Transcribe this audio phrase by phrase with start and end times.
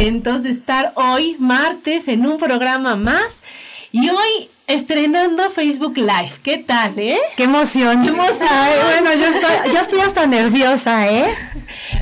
[0.00, 3.42] Contentos de estar hoy, martes, en un programa más.
[3.92, 6.32] Y hoy estrenando Facebook Live.
[6.42, 7.18] ¿Qué tal, eh?
[7.36, 8.02] ¡Qué emoción!
[8.02, 8.48] ¡Qué emoción!
[8.82, 11.36] bueno, yo estoy, yo estoy hasta nerviosa, ¿eh?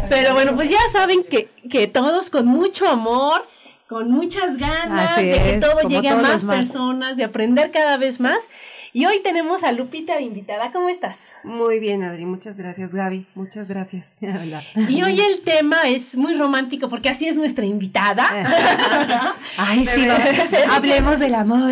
[0.08, 3.44] Pero bueno, pues ya saben que, que todos con mucho amor,
[3.88, 8.48] con muchas ganas de que todo llegue a más personas, de aprender cada vez más.
[8.92, 10.72] Y hoy tenemos a Lupita invitada.
[10.72, 11.36] ¿Cómo estás?
[11.44, 12.24] Muy bien, Adri.
[12.24, 13.26] Muchas gracias, Gaby.
[13.34, 14.16] Muchas gracias.
[14.88, 18.26] y hoy el tema es muy romántico porque así es nuestra invitada.
[19.56, 20.06] Ay, sí,
[20.70, 21.70] hablemos del amor.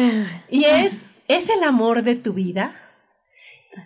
[0.50, 2.74] Y es, ¿es el amor de tu vida?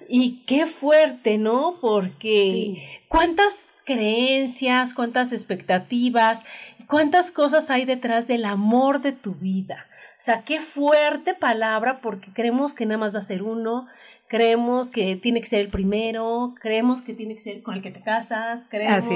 [0.09, 1.77] Y qué fuerte, ¿no?
[1.81, 6.45] Porque cuántas creencias, cuántas expectativas,
[6.87, 9.87] cuántas cosas hay detrás del amor de tu vida.
[10.21, 13.87] O sea, qué fuerte palabra porque creemos que nada más va a ser uno,
[14.29, 17.91] creemos que tiene que ser el primero, creemos que tiene que ser con el que
[17.91, 19.09] te casas, creemos,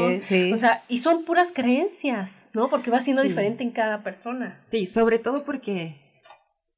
[0.50, 2.70] o sea, y son puras creencias, ¿no?
[2.70, 4.62] Porque va siendo diferente en cada persona.
[4.64, 6.00] Sí, sobre todo porque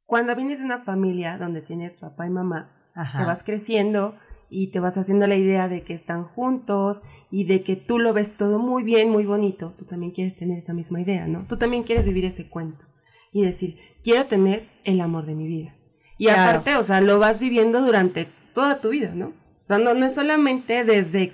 [0.07, 4.17] cuando vienes de una familia donde tienes papá y mamá, te vas creciendo
[4.51, 8.13] y te vas haciendo la idea de que están juntos y de que tú lo
[8.13, 11.47] ves todo muy bien, muy bonito, tú también quieres tener esa misma idea, ¿no?
[11.47, 12.85] Tú también quieres vivir ese cuento
[13.33, 15.75] y decir, quiero tener el amor de mi vida.
[16.17, 19.27] Y aparte, o sea, lo vas viviendo durante toda tu vida, ¿no?
[19.27, 21.33] O sea, no, no es solamente desde,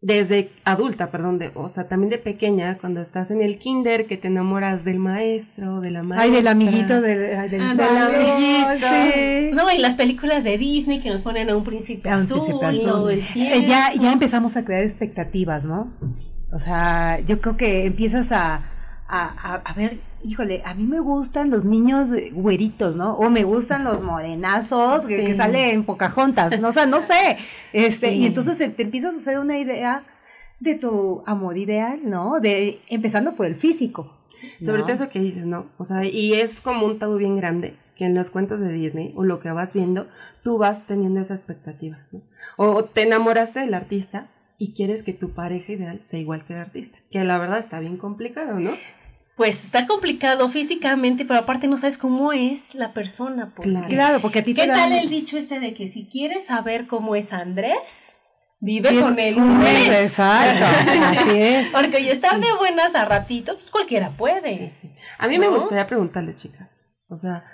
[0.00, 4.16] desde adulta, perdón, de, o sea, también de pequeña, cuando estás en el kinder, que
[4.16, 6.24] te enamoras del maestro, de la maestra.
[6.24, 8.86] Ay, del amiguito, del, amiguito.
[8.88, 9.50] Sí.
[9.52, 13.20] No, y las películas de Disney que nos ponen a un príncipe azul, todo el
[13.20, 13.54] tiempo.
[13.54, 15.92] Eh, ya, ya empezamos a crear expectativas, ¿no?
[16.54, 18.62] O sea, yo creo que empiezas a,
[19.06, 23.14] a, a ver híjole, a mí me gustan los niños güeritos, ¿no?
[23.14, 26.68] O me gustan los morenazos que, salen en Pocahontas, ¿no?
[26.68, 27.38] O sea, no sé.
[27.72, 30.04] Este, Y entonces te empiezas a hacer una idea
[30.60, 32.38] de tu amor ideal, ¿no?
[32.40, 34.16] De, empezando por el físico.
[34.60, 35.66] Sobre todo eso que dices, ¿no?
[35.78, 39.12] O sea, y es como un tabú bien grande que en los cuentos de Disney
[39.16, 40.08] o lo que vas viendo,
[40.42, 42.22] tú vas teniendo esa expectativa, ¿no?
[42.56, 44.28] O te enamoraste del artista
[44.58, 47.80] y quieres que tu pareja ideal sea igual que el artista, que la verdad está
[47.80, 48.72] bien complicado, ¿no?
[49.42, 53.52] Pues está complicado físicamente, pero aparte no sabes cómo es la persona.
[53.88, 56.86] claro, porque a ti te ¿Qué tal el dicho este de que si quieres saber
[56.86, 58.14] cómo es Andrés,
[58.60, 59.88] vive con él un mes?
[59.88, 61.68] Exacto, así es.
[61.72, 64.70] Porque oye, estar de buenas a ratito, pues cualquiera puede.
[65.18, 67.44] A mí me gustaría preguntarles, chicas, o sea,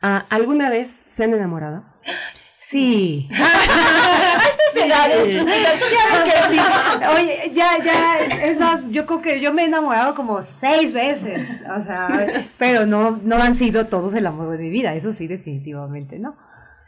[0.00, 1.84] ¿alguna vez se han enamorado?
[2.74, 3.28] Sí.
[3.30, 5.32] a estas edades.
[6.50, 6.58] Sí.
[7.16, 11.46] Oye, ya, ya, esas, yo creo que yo me he enamorado como seis veces.
[11.70, 12.08] O sea,
[12.58, 14.92] pero no, no han sido todos el amor de mi vida.
[14.94, 16.34] Eso sí, definitivamente, ¿no?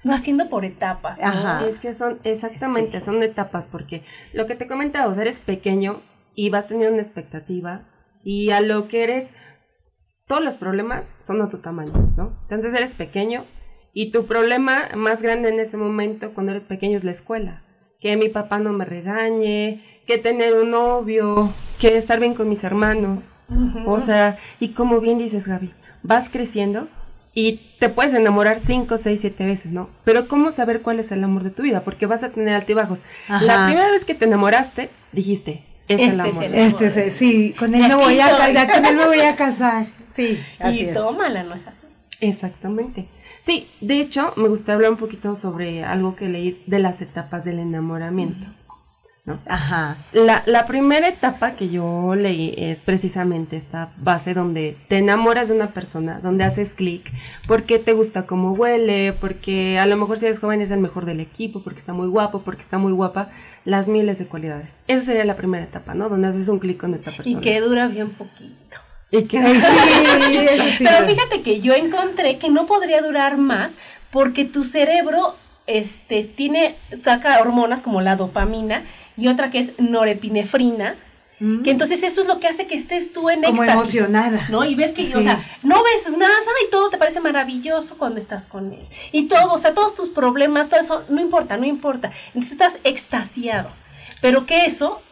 [0.02, 1.20] No haciendo por etapas.
[1.22, 1.64] Ajá.
[1.68, 4.02] Es que son, exactamente, son etapas, porque
[4.32, 6.02] lo que te comentaba, o sea, eres pequeño
[6.34, 7.82] y vas teniendo una expectativa
[8.24, 9.34] y a lo que eres,
[10.26, 12.40] todos los problemas son a tu tamaño, ¿no?
[12.42, 13.44] Entonces eres pequeño
[13.96, 17.62] y tu problema más grande en ese momento cuando eres pequeño es la escuela.
[17.98, 21.50] Que mi papá no me regañe, que tener un novio,
[21.80, 23.30] que estar bien con mis hermanos.
[23.86, 25.72] O sea, y como bien dices Gaby,
[26.02, 26.88] vas creciendo
[27.32, 29.88] y te puedes enamorar cinco, seis, siete veces, ¿no?
[30.04, 31.80] Pero ¿cómo saber cuál es el amor de tu vida?
[31.80, 33.00] Porque vas a tener altibajos.
[33.28, 36.44] La primera vez que te enamoraste, dijiste, es el este amor.
[36.44, 38.28] este sí, con él, me voy, a,
[38.74, 39.86] con él me voy a casar.
[40.14, 40.92] Sí, así y es.
[40.92, 41.86] tómala, ¿no es así?
[42.20, 43.08] Exactamente.
[43.46, 47.44] Sí, de hecho, me gustaría hablar un poquito sobre algo que leí de las etapas
[47.44, 48.44] del enamoramiento.
[49.24, 49.38] ¿no?
[49.46, 49.98] Ajá.
[50.12, 55.54] La, la primera etapa que yo leí es precisamente esta base donde te enamoras de
[55.54, 57.08] una persona, donde haces clic,
[57.46, 61.04] porque te gusta cómo huele, porque a lo mejor si eres joven es el mejor
[61.04, 63.30] del equipo, porque está muy guapo, porque está muy guapa,
[63.64, 64.80] las miles de cualidades.
[64.88, 66.08] Esa sería la primera etapa, ¿no?
[66.08, 67.38] Donde haces un clic con esta persona.
[67.38, 68.85] Y que dura bien poquito.
[69.10, 70.84] Y que- Sí, eso sí.
[70.84, 73.72] Pero fíjate que yo encontré que no podría durar más
[74.10, 75.36] porque tu cerebro
[75.66, 78.84] este, tiene, saca hormonas como la dopamina
[79.16, 80.96] y otra que es norepinefrina.
[81.64, 83.44] Que entonces eso es lo que hace que estés tú en Mm.
[83.44, 83.94] Como éxtasis.
[83.96, 84.46] emocionada.
[84.48, 84.64] ¿No?
[84.64, 86.32] Y ves que, o sea, no ves nada
[86.66, 88.86] y todo te parece maravilloso cuando estás con él.
[89.12, 92.10] Y todo, o sea, todos tus problemas, todo eso, no importa, no importa.
[92.28, 93.68] Entonces estás extasiado.
[94.22, 95.02] Pero que eso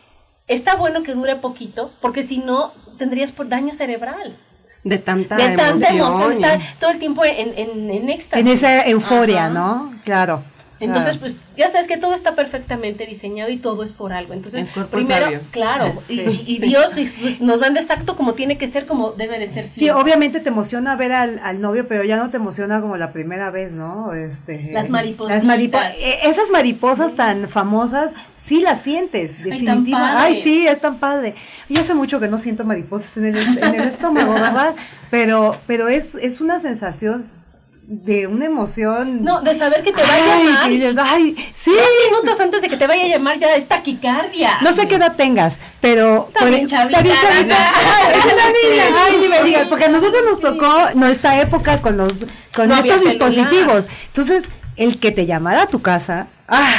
[0.49, 4.37] está bueno que dure poquito, porque si no, tendrías por daño cerebral
[4.83, 5.97] de tanta de tanta emoción.
[5.97, 8.47] emoción, y- estar todo el tiempo en, en, en éxtasis.
[8.47, 9.55] En esa euforia, Ajá.
[9.55, 9.95] ¿no?
[10.05, 10.43] Claro.
[10.81, 11.19] Entonces, Ah.
[11.21, 14.35] pues ya sabes que todo está perfectamente diseñado y todo es por algo.
[14.35, 15.41] Entonces, primero, sabio.
[15.53, 18.85] claro, y, Sí, y- y Dios es- pues, nos manda exacto como tiene que ser,
[18.87, 20.03] como debe de ser Sí, siempre.
[20.03, 23.51] obviamente te emociona ver al, al novio, pero ya no te emociona como la primera
[23.51, 24.13] vez, ¿no?
[24.15, 25.45] Este, Las maripositas.
[25.45, 29.93] las maripo- eh, esas mariposas tan famosas, sí las sientes, definitivamente.
[29.93, 30.19] padre.
[30.19, 31.35] Ay, sí, es tan padre.
[31.69, 34.75] Yo hace mucho que no siento mariposas en el, en el estómago, ¿verdad?
[35.11, 37.27] Pero, pero es, es una sensación
[37.87, 39.23] de una emoción.
[39.23, 40.71] No, de saber que te va a llamar.
[40.71, 41.71] dices, ay, sí.
[41.71, 44.59] Dos minutos antes de que te vaya a llamar ya es taquicardia.
[44.63, 46.31] No sé qué edad tengas, pero...
[46.39, 47.01] Por- chavita.
[47.03, 48.85] Es una niña.
[49.07, 52.15] Ay, ni me digas, porque a nosotros nos tocó nuestra época con los
[52.55, 53.87] con No estos dispositivos.
[54.07, 54.45] Entonces,
[54.77, 56.29] el que te llamara a tu casa...
[56.49, 56.73] Ah,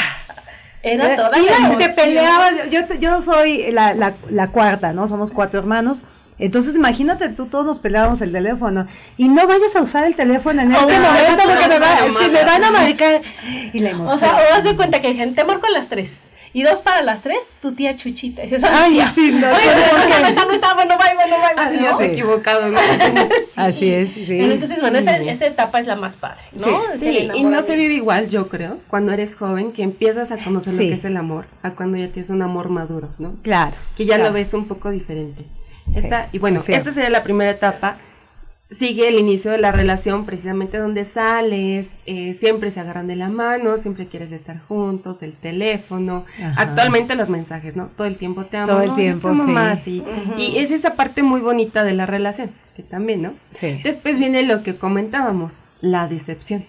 [0.81, 2.53] Era toda Mira, la te peleabas.
[2.71, 5.07] Yo, yo soy la, la, la cuarta, ¿no?
[5.07, 6.01] Somos cuatro hermanos.
[6.37, 8.87] Entonces, imagínate tú, todos nos peleábamos el teléfono.
[9.17, 12.43] Y no vayas a usar el teléfono en este momento porque me, va- si me
[12.43, 13.21] van a marcar.
[13.73, 14.17] Y la emoción.
[14.17, 16.11] O sea, o haz de cuenta que decían, te marco a las tres.
[16.51, 18.41] Y dos para las tres, tu tía Chuchita.
[18.41, 19.11] Y dices, Ay, tía.
[19.13, 21.65] sí, no, Oye, ¿por no, no está, no está, bueno, bye, bueno, bye.
[21.65, 21.99] Adiós, ¿no?
[21.99, 22.03] Sí.
[22.05, 22.69] equivocado.
[22.69, 22.79] ¿no?
[23.57, 24.25] Así es, sí.
[24.25, 25.03] Pero entonces, bueno, Sí.
[25.03, 26.91] esa, esa etapa es la más padre, ¿no?
[26.93, 30.37] Es Sí, y no se vive igual, yo creo, cuando eres joven, que empiezas a
[30.37, 30.83] conocer Sí.
[30.83, 33.33] lo que es el amor, a cuando ya tienes un amor maduro, ¿no?
[33.41, 33.75] Claro.
[33.97, 34.29] Que ya claro.
[34.29, 35.43] lo ves un poco diferente.
[35.93, 37.97] Sí, y bueno, esta sería la primera etapa.
[38.71, 43.29] Sigue el inicio de la relación, precisamente donde sales, eh, siempre se agarran de la
[43.29, 46.55] mano, siempre quieres estar juntos, el teléfono, Ajá.
[46.57, 47.91] actualmente los mensajes, ¿no?
[47.95, 49.51] Todo el tiempo te amo, Todo el no, tiempo, te amo sí.
[49.51, 50.03] más, y,
[50.37, 53.33] y es esa parte muy bonita de la relación, que también, ¿no?
[53.53, 53.79] Sí.
[53.83, 56.65] Después viene lo que comentábamos, la decepción,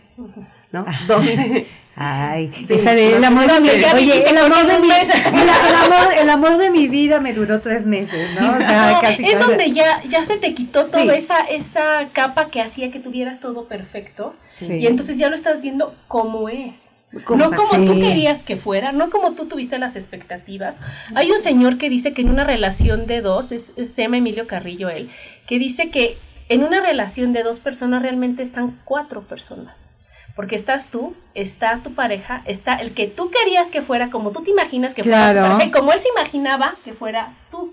[0.72, 0.84] ¿no?
[1.08, 1.66] Donde
[1.98, 5.08] Ay, Sí, esa de el amor de mi oye, dijiste el amor de mi el,
[5.10, 8.50] el amor, el amor de mi vida me duró tres meses, ¿no?
[8.52, 11.10] O sea, No, casi es casi- donde ya, ya se te quitó toda Sí.
[11.16, 14.34] esa, esa capa que hacía que tuvieras todo perfecto.
[14.46, 14.66] Sí.
[14.70, 16.92] Y entonces ya lo estás viendo como es.
[17.24, 18.00] Como- no como tú sí.
[18.02, 20.80] querías que fuera, no como tú tuviste las expectativas.
[21.14, 24.18] Hay un señor que dice que en una relación de dos, es, es- se llama
[24.18, 25.08] Emilio Carrillo él,
[25.46, 26.18] que dice que
[26.50, 29.92] en una relación de dos personas realmente están cuatro personas.
[30.36, 34.42] Porque estás tú, está tu pareja, está el que tú querías que fuera como tú
[34.44, 37.72] te imaginas que fuera tu pareja y como él se imaginaba que fuera tú.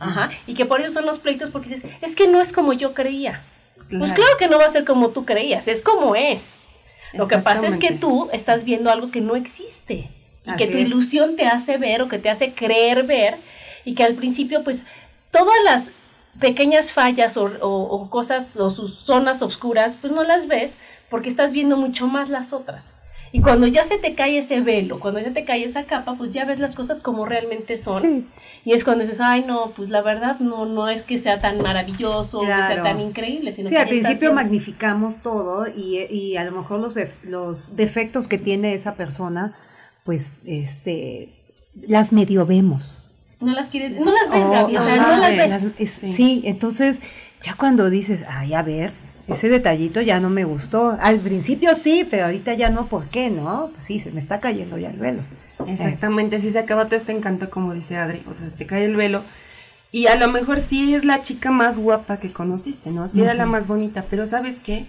[0.00, 0.30] Ajá.
[0.46, 2.94] Y que por eso son los pleitos porque dices, es que no es como yo
[2.94, 3.42] creía.
[3.98, 4.30] Pues Claro.
[4.38, 6.56] que no va a ser como tú creías, es como es.
[7.12, 10.10] Lo que pasa es que tú estás viendo algo que no existe
[10.46, 10.86] y Así que tu es.
[10.86, 13.36] ilusión te hace ver o que te hace creer ver
[13.84, 14.86] y que al principio pues
[15.30, 15.90] todas las
[16.40, 20.74] pequeñas fallas o, o- o cosas o sus zonas oscuras pues no las ves
[21.14, 22.92] porque estás viendo mucho más las otras.
[23.30, 26.32] Y cuando ya se te cae ese velo, cuando ya te cae esa capa, pues
[26.32, 28.02] ya ves las cosas como realmente son.
[28.02, 28.26] Sí.
[28.64, 31.60] Y es cuando dices, ay, no, pues la verdad no, no es que sea tan
[31.60, 32.82] maravilloso, que sea Claro.
[32.82, 36.80] tan increíble, sino Sí, que al estás principio magnificamos todo y, y a lo mejor
[36.80, 39.56] los, los defectos que tiene esa persona,
[40.02, 41.32] pues, este,
[41.86, 43.00] las medio vemos.
[43.40, 45.50] No las quieres, no las ves, Gaby, o sea, no las ves.
[45.50, 46.42] las- es- sí.
[46.44, 47.00] entonces
[47.42, 48.92] ya cuando dices, ay, a ver,
[49.26, 50.96] ese detallito ya no me gustó.
[51.00, 53.70] Al principio sí, pero ahorita ya no, ¿por qué no?
[53.72, 55.22] Pues sí, se me está cayendo ya el velo.
[55.66, 58.84] Exactamente, si se acaba todo este encanto, como dice Adri, o sea, se te cae
[58.84, 59.22] el velo.
[59.92, 63.06] Y a lo mejor sí es la chica más guapa que conociste, ¿no?
[63.06, 64.86] Sí era la más bonita, pero ¿sabes qué?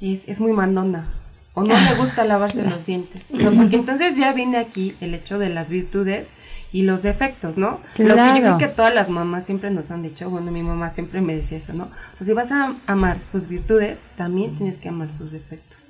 [0.00, 1.08] Es, es muy mandona.
[1.54, 3.28] O no le gusta lavarse los dientes.
[3.32, 6.32] O sea, porque entonces ya viene aquí el hecho de las virtudes
[6.72, 7.80] y los defectos, ¿no?
[7.96, 10.88] Lo que yo creo que todas las mamás siempre nos han dicho, bueno, mi mamá
[10.90, 11.84] siempre me decía eso, ¿no?
[11.84, 15.88] O sea, si vas a amar sus virtudes, también tienes que amar sus defectos.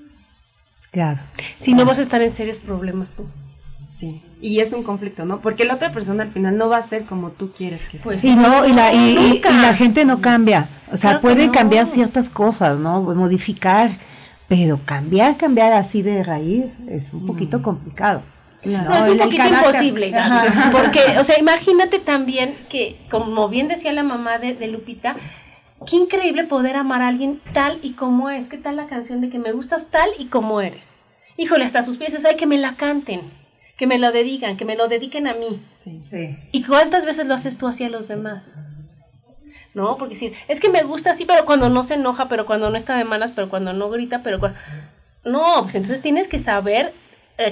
[0.90, 1.18] Claro.
[1.60, 3.26] Si no vas a estar en serios problemas tú.
[3.88, 5.40] Sí, y es un conflicto, ¿no?
[5.40, 8.04] Porque la otra persona al final no va a ser como tú quieres que sea.
[8.04, 9.50] Pues Y no, y la, y, y- y Nunca.
[9.50, 10.68] la gente no cambia.
[10.92, 11.52] O sea, Claro que puede no.
[11.52, 13.02] cambiar ciertas cosas, ¿no?
[13.02, 13.90] Modificar,
[14.48, 18.22] pero cambiar, cambiar así de raíz es un poquito complicado.
[18.64, 23.92] No, es un poquito imposible, Gaby, porque, o sea, imagínate también que, como bien decía
[23.92, 25.16] la mamá de, de Lupita,
[25.88, 28.48] qué increíble poder amar a alguien tal y como es.
[28.48, 30.96] ¿Qué tal la canción de que me gustas tal y como eres?
[31.36, 33.22] Híjole, hasta sus pies, hay que me la canten,
[33.78, 35.64] que me lo dedican, que me lo dediquen a mí.
[35.74, 36.00] Sí.
[36.02, 36.36] Sí.
[36.52, 38.58] ¿Y cuántas veces lo haces tú hacia los demás?
[39.72, 39.96] ¿No?
[39.96, 42.76] Porque si es que me gusta así, pero cuando no se enoja, pero cuando no
[42.76, 44.58] está de malas, pero cuando no grita, pero cuando...
[45.24, 46.92] No, pues entonces tienes que saber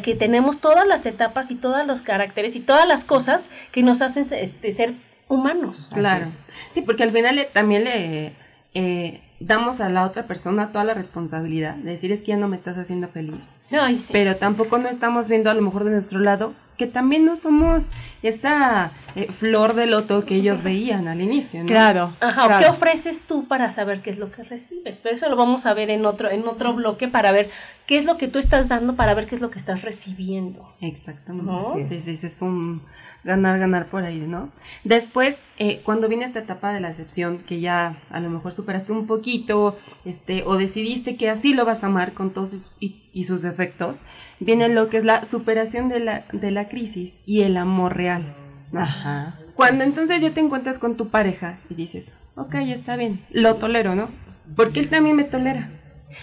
[0.03, 4.03] que tenemos todas las etapas y todos los caracteres y todas las cosas que nos
[4.03, 4.93] hacen este, ser
[5.29, 5.89] humanos.
[5.93, 6.27] Claro.
[6.71, 8.33] Sí, porque al final le- también le
[8.75, 12.49] eh, damos a la otra persona toda la responsabilidad de decir es que ya no
[12.49, 13.49] me estás haciendo feliz.
[13.71, 14.09] Ay, sí.
[14.13, 17.91] Pero tampoco no estamos viendo a lo mejor de nuestro lado que también no somos
[18.23, 21.67] esa eh, flor de loto que ellos veían al inicio, ¿no?
[21.67, 22.13] Claro.
[22.21, 22.65] Ajá, ¿o claro.
[22.65, 24.99] ¿qué ofreces tú para saber qué es lo que recibes?
[25.03, 27.51] Pero eso lo vamos a ver en otro, en otro bloque para ver
[27.87, 30.73] qué es lo que tú estás dando para ver qué es lo que estás recibiendo.
[30.81, 31.51] Exactamente.
[31.51, 31.75] ¿No?
[31.83, 32.81] Sí, sí, sí, es un
[33.29, 34.51] ganar, ganar por ahí, ¿no?
[34.83, 38.91] Después, eh, cuando viene esta etapa de la acepción, que ya a lo mejor superaste
[38.91, 43.03] un poquito, este, o decidiste que así lo vas a amar con todos sus- y,
[43.13, 44.01] y sus efectos,
[44.41, 48.35] viene lo que es la superación de la, de la crisis y el amor real,
[48.73, 48.81] ¿no?
[48.81, 49.39] Ajá.
[49.55, 53.95] Cuando entonces ya te encuentras con tu pareja y dices, ok, está bien, lo tolero,
[53.95, 54.09] ¿no?
[54.57, 55.71] Porque él también me tolera.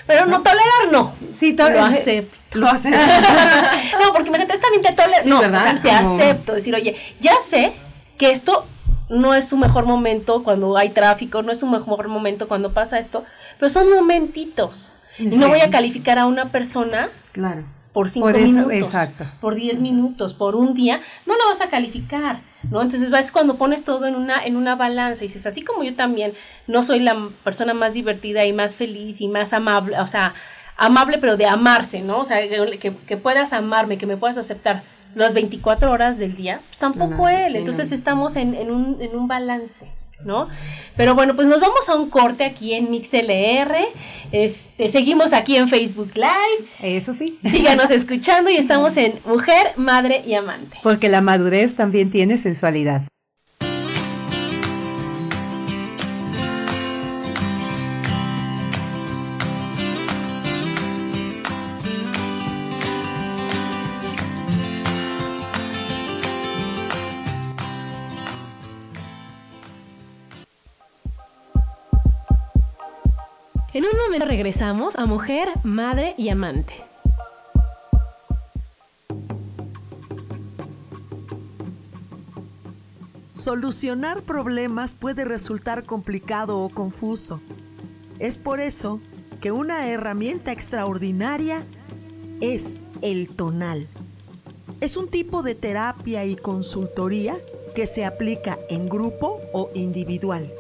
[0.08, 1.14] Pero no tolerar, no.
[1.40, 2.60] Sí, to- lo acepto.
[2.60, 2.90] Lo hace.
[4.02, 5.24] no, porque imagínate, está bien, te tolero.
[5.24, 5.60] Sí, no, ¿verdad?
[5.60, 6.54] o sea, te Como- acepto.
[6.54, 7.74] Decir, oye, ya sé
[8.18, 8.66] que esto
[9.10, 12.98] no es su mejor momento cuando hay tráfico, no es su mejor momento cuando pasa
[13.00, 13.24] esto,
[13.60, 14.92] pero son momentitos.
[15.18, 17.64] Y no voy a calificar a una persona claro.
[17.96, 19.26] Por cinco Por eso, minutos, exacto.
[19.42, 22.82] por diez minutos, por un día, no lo vas a calificar, ¿no?
[22.84, 25.96] Entonces es cuando pones todo en una, en una balanza y dices, así como yo
[25.96, 26.34] también
[26.68, 30.34] no soy la persona más divertida y más feliz y más amable, o sea,
[30.78, 32.20] amable pero de amarse, ¿no?
[32.20, 34.84] O sea, que, que- que puedas amarme, que me puedas aceptar
[35.16, 37.52] las 24 horas del día, pues tampoco No, él.
[37.54, 37.96] sí, Entonces no.
[37.96, 39.88] estamos en, en un, en un balance.
[40.26, 40.50] ¿No?
[40.98, 43.76] Pero bueno, pues nos vamos a un corte aquí en MixLR.
[44.32, 46.70] Este, seguimos aquí en Facebook Live.
[46.82, 47.38] Eso sí.
[47.44, 50.78] Síganos escuchando y estamos en Mujer, Madre y Amante.
[50.84, 53.04] Porque la madurez también tiene sensualidad.
[74.20, 76.74] Regresamos a Mujer, Madre y Amante.
[83.34, 87.42] Solucionar problemas puede resultar complicado o confuso.
[88.20, 89.02] Es por eso
[89.42, 91.64] que una herramienta extraordinaria
[92.42, 93.88] es el tonal.
[94.82, 97.38] Es un tipo de terapia y consultoría
[97.76, 100.52] que se aplica en grupo o individual.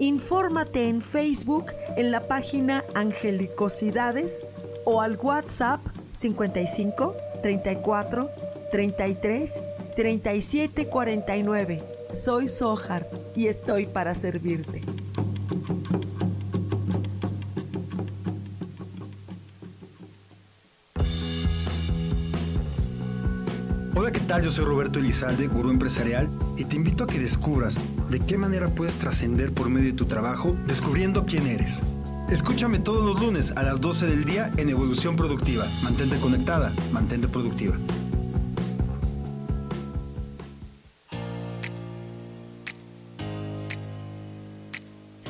[0.00, 1.66] Infórmate en Facebook
[1.98, 4.46] en la página Angelicosidades
[4.84, 5.80] o al WhatsApp
[6.12, 8.30] 55 34
[8.70, 9.62] 33
[9.96, 11.82] 37 49.
[12.12, 14.80] Soy Sohar y estoy para servirte.
[24.28, 24.42] Tal?
[24.42, 27.80] Yo soy Roberto Elizalde, gurú empresarial, y te invito a que descubras
[28.10, 31.82] de qué manera puedes trascender por medio de tu trabajo descubriendo quién eres.
[32.30, 35.66] Escúchame todos los lunes a las 12 del día en Evolución Productiva.
[35.82, 37.76] Mantente conectada, mantente productiva.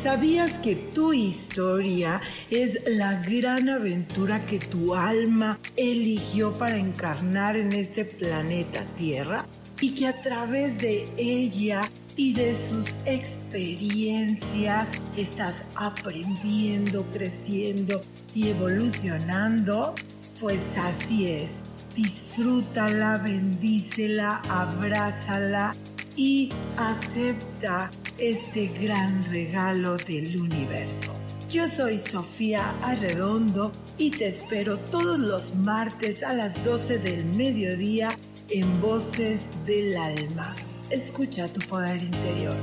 [0.08, 7.74] ¿Sabías que tu historia es la gran aventura que tu alma eligió para encarnar en
[7.74, 9.44] este planeta Tierra?
[9.82, 18.00] Y que a través de ella y de sus experiencias estás aprendiendo, creciendo
[18.34, 19.94] y evolucionando?
[20.40, 21.56] Pues así es.
[21.94, 25.76] Disfrútala, bendícela, abrázala
[26.16, 26.48] y
[26.78, 31.14] acepta este gran regalo del universo.
[31.50, 38.10] Yo soy Sofía Arredondo y te espero todos los martes a las 12 del mediodía
[38.50, 40.54] en Voces del Alma.
[40.90, 42.56] Escucha tu poder interior.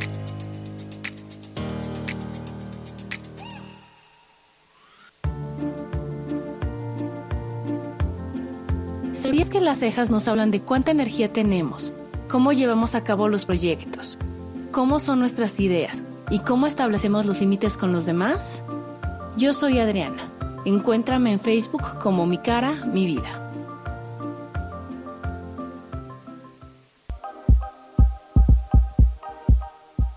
[9.13, 11.93] ¿Sabías que las cejas nos hablan de cuánta energía tenemos,
[12.27, 14.17] cómo llevamos a cabo los proyectos,
[14.75, 18.62] cómo son nuestras ideas y cómo establecemos los límites con los demás?
[19.38, 20.29] Yo soy Adriana.
[20.65, 23.53] Encuéntrame en Facebook como Mi Cara, Mi Vida.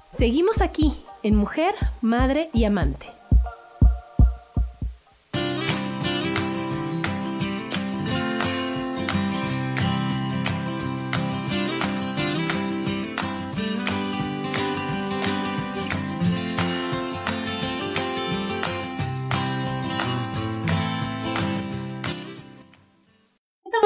[0.09, 3.17] Seguimos aquí en Mujer, Madre y Amante.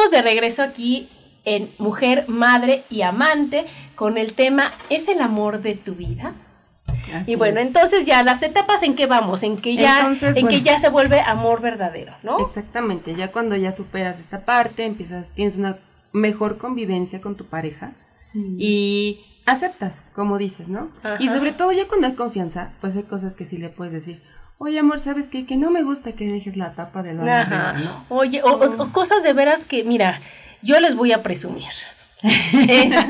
[0.02, 1.09] Estamos de regreso aquí
[1.44, 6.35] en Mujer, Madre y Amante con el tema ¿Es el amor de tu vida?
[7.26, 10.80] y bueno, entonces ya las etapas en que vamos, en que ya, en que ya
[10.80, 12.44] se vuelve amor verdadero, ¿no?
[12.44, 15.78] Exactamente, ya cuando ya superas esta parte, empiezas, tienes una
[16.12, 17.92] mejor convivencia con tu pareja
[18.35, 18.56] mm.
[18.59, 20.90] y aceptas, como dices, ¿no?
[21.21, 24.21] Y sobre todo ya cuando hay confianza, pues hay cosas que sí le puedes decir.
[24.64, 25.45] Oye, amor, ¿sabes qué?
[25.45, 28.04] Que no me gusta que dejes la tapa de la ¿no?
[28.09, 30.21] Oye, o, cosas de veras que, mira,
[30.62, 31.73] yo les voy a presumir.
[32.23, 33.00] Este,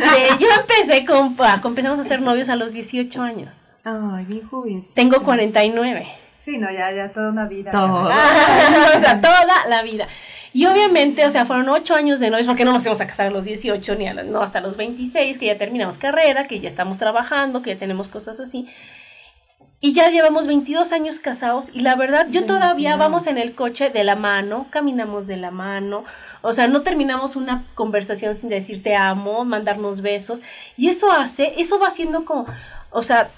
[0.41, 3.69] yo empecé con empezamos a ser novios a los 18 años.
[3.85, 4.83] Ay, bien joven.
[4.95, 6.09] Tengo 49.
[6.39, 7.71] Sí, no, ya, ya toda una vida.
[8.97, 10.09] o sea, toda la vida.
[10.55, 13.27] Y obviamente, o sea, fueron ocho años de novios, porque no nos íbamos a casar
[13.27, 16.69] a los 18 ni a no, hasta los 26, que ya terminamos carrera, que ya
[16.69, 18.67] estamos trabajando, que ya tenemos cosas así.
[19.85, 23.91] Y ya llevamos 22 años casados y la verdad, yo todavía vamos en el coche
[23.91, 26.05] de la mano, caminamos de la mano,
[26.41, 30.41] o sea, no terminamos una conversación sin decir te amo, mandarnos besos.
[30.77, 32.47] Y eso hace, eso va siendo como,
[32.91, 33.29] o sea,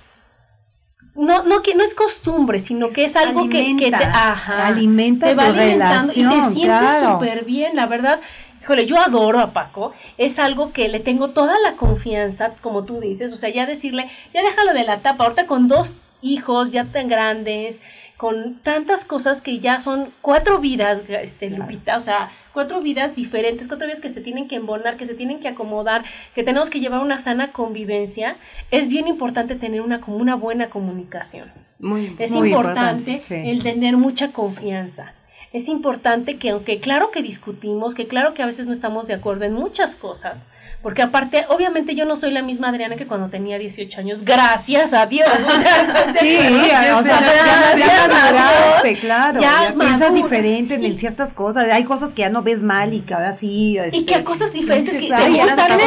[1.14, 5.28] no, no que no es costumbre, sino que es algo que, que, te, ajá, alimenta
[5.28, 8.20] te va alimentando y te sientes súper bien, la verdad.
[8.60, 13.00] Híjole, yo adoro a Paco, es algo que le tengo toda la confianza, como tú
[13.00, 16.84] dices, o sea, ya decirle, ya déjalo de la tapa, ahorita con dos hijos ya
[16.84, 17.80] tan grandes,
[18.16, 23.68] con tantas cosas que ya son cuatro vidas, este, Lupita, o sea, cuatro vidas diferentes,
[23.68, 26.80] cuatro vidas que se tienen que embonar, que se tienen que acomodar, que tenemos que
[26.80, 28.36] llevar una sana convivencia,
[28.70, 31.50] es bien importante tener una, una buena comunicación.
[31.80, 35.12] Muy, es importante, el tener mucha confianza.
[35.52, 39.14] Es importante que aunque claro que discutimos, que claro que a veces no estamos de
[39.14, 40.46] acuerdo en muchas cosas,
[40.84, 44.92] porque aparte, obviamente yo no soy la misma Adriana que cuando tenía 18 años, gracias
[44.92, 45.26] a Dios.
[45.54, 48.98] O sea, sí, o sea, gracias a Dios.
[49.00, 51.70] Claro, ya, piensas diferente en ciertas cosas.
[51.70, 53.78] Hay cosas que ya no ves mal y que ahora sí.
[53.92, 55.78] y que hay este, cosas diferentes que te gustan.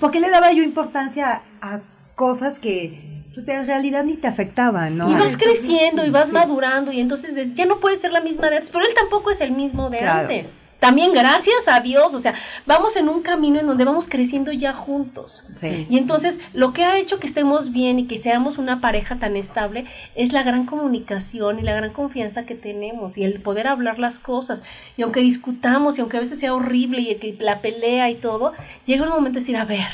[0.00, 1.80] ¿Por qué le daba yo importancia a
[2.14, 5.10] cosas que pues en realidad ni te afectaban, ¿no?
[5.10, 8.56] Y vas creciendo y vas madurando y entonces ya no puedes ser la misma de
[8.56, 12.34] antes, pero él tampoco es el mismo de antes también gracias a Dios, o sea,
[12.66, 15.44] vamos en un camino en donde vamos creciendo ya juntos.
[15.62, 19.36] Y entonces lo que ha hecho que estemos bien y que seamos una pareja tan
[19.36, 24.00] estable es la gran comunicación y la gran confianza que tenemos y el poder hablar
[24.00, 24.64] las cosas.
[24.96, 28.52] Y aunque discutamos y aunque a veces sea horrible y que la pelea y todo,
[28.84, 29.86] llega un momento de decir, a ver,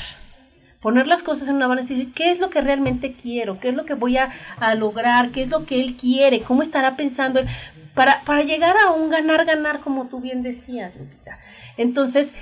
[0.81, 3.59] poner las cosas en una balanza y decir, ¿qué es lo que realmente quiero?
[3.59, 5.29] ¿Qué es lo que voy a, a, lograr?
[5.29, 6.41] ¿Qué es lo que él quiere?
[6.41, 7.41] ¿Cómo estará pensando?
[7.93, 11.39] Para, para llegar a un ganar-ganar, como tú bien decías, Lupita.
[11.77, 12.35] Entonces,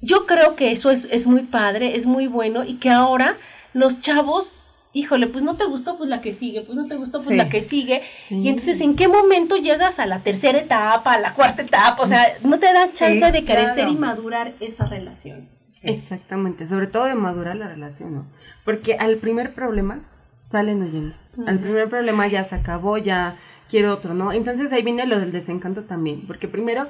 [0.00, 3.36] yo creo que eso es, es muy padre, es muy bueno y que ahora
[3.72, 4.54] los chavos
[4.92, 7.48] híjole, pues no te gustó, pues la que sigue, pues no te gustó, pues la
[7.48, 8.02] que sigue.
[8.30, 12.02] Y entonces, ¿en qué momento llegas a la tercera etapa, a la cuarta etapa?
[12.02, 15.48] O sea, no te da chance de crecer y madurar esa relación.
[15.82, 18.26] Exactamente, sobre todo de madurar la relación, ¿no?
[18.64, 20.00] Porque al primer problema
[20.42, 21.14] salen oyendo.
[21.46, 23.36] Al primer problema ya se acabó, ya
[23.68, 24.32] quiero otro, ¿no?
[24.32, 26.88] Entonces ahí viene lo del desencanto también, porque primero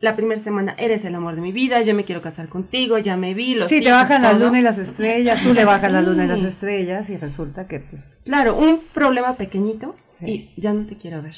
[0.00, 3.16] la primera semana eres el amor de mi vida, yo me quiero casar contigo, ya
[3.16, 6.00] me vi, los Sí, te bajan la luna y las estrellas, tú le bajas la
[6.00, 8.18] luna y las estrellas y resulta que pues...
[8.24, 11.36] Claro, un problema pequeñito y ya no te quiero ver.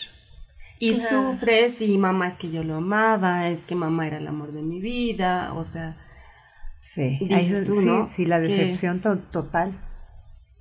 [0.78, 4.52] Y sufres y mamá es que yo lo amaba, es que mamá era el amor
[4.52, 5.96] de mi vida, o sea...
[6.82, 8.10] Sí, dices tú, ¿no?
[8.14, 9.72] Sí, la decepción total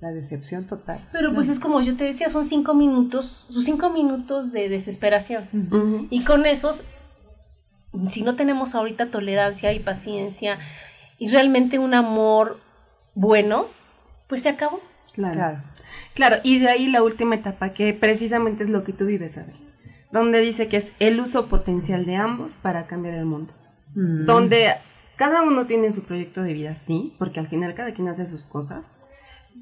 [0.02, 1.00] la decepción total.
[1.12, 5.44] Pero pues es como yo te decía, son cinco minutos, sus cinco minutos de desesperación.
[6.10, 6.82] Y con esos,
[8.10, 10.58] si no tenemos ahorita tolerancia y paciencia
[11.18, 12.58] y realmente un amor
[13.14, 13.66] bueno,
[14.26, 14.80] pues se acabó.
[15.14, 15.62] Claro.
[16.14, 19.54] Claro, y de ahí la última etapa, que precisamente es lo que tú vives, ver
[20.10, 23.54] donde dice que es el uso potencial de ambos para cambiar el mundo.
[23.94, 24.74] Donde
[25.16, 28.44] cada uno tiene su proyecto de vida, sí, porque al final cada quien hace sus
[28.44, 28.98] cosas,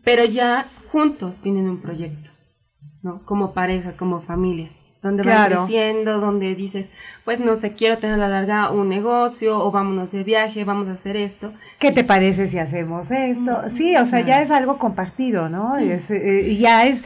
[0.05, 2.31] pero ya juntos tienen un proyecto,
[3.03, 3.24] ¿no?
[3.24, 4.70] Como pareja, como familia.
[5.03, 5.57] donde Claro.
[5.57, 6.92] van creciendo, donde dices,
[7.24, 10.88] pues no sé, quiero tener a la larga un negocio o vámonos de viaje, vamos
[10.88, 11.55] a hacer esto.
[11.79, 13.62] ¿Qué te parece si hacemos esto?
[13.70, 15.74] Sí, o sea, ya es algo compartido, ¿no?
[15.79, 17.03] Es, eh, ya es,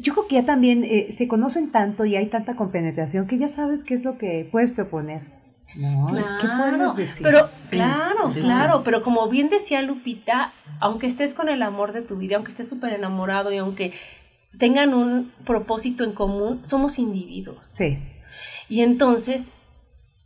[0.00, 3.46] yo creo que ya también eh, se conocen tanto y hay tanta compenetración que ya
[3.46, 5.20] sabes qué es lo que puedes proponer.
[5.76, 6.08] ¿No?
[6.40, 7.22] ¿Qué Claro, puedes decir?
[7.22, 11.92] pero Sí, claro, sí, claro, pero como bien decía Lupita, aunque estés con el amor
[11.92, 13.92] de tu vida, aunque estés súper enamorado y aunque
[14.58, 17.66] tengan un propósito en común, somos individuos.
[17.66, 17.98] Sí,
[18.68, 19.50] Y entonces,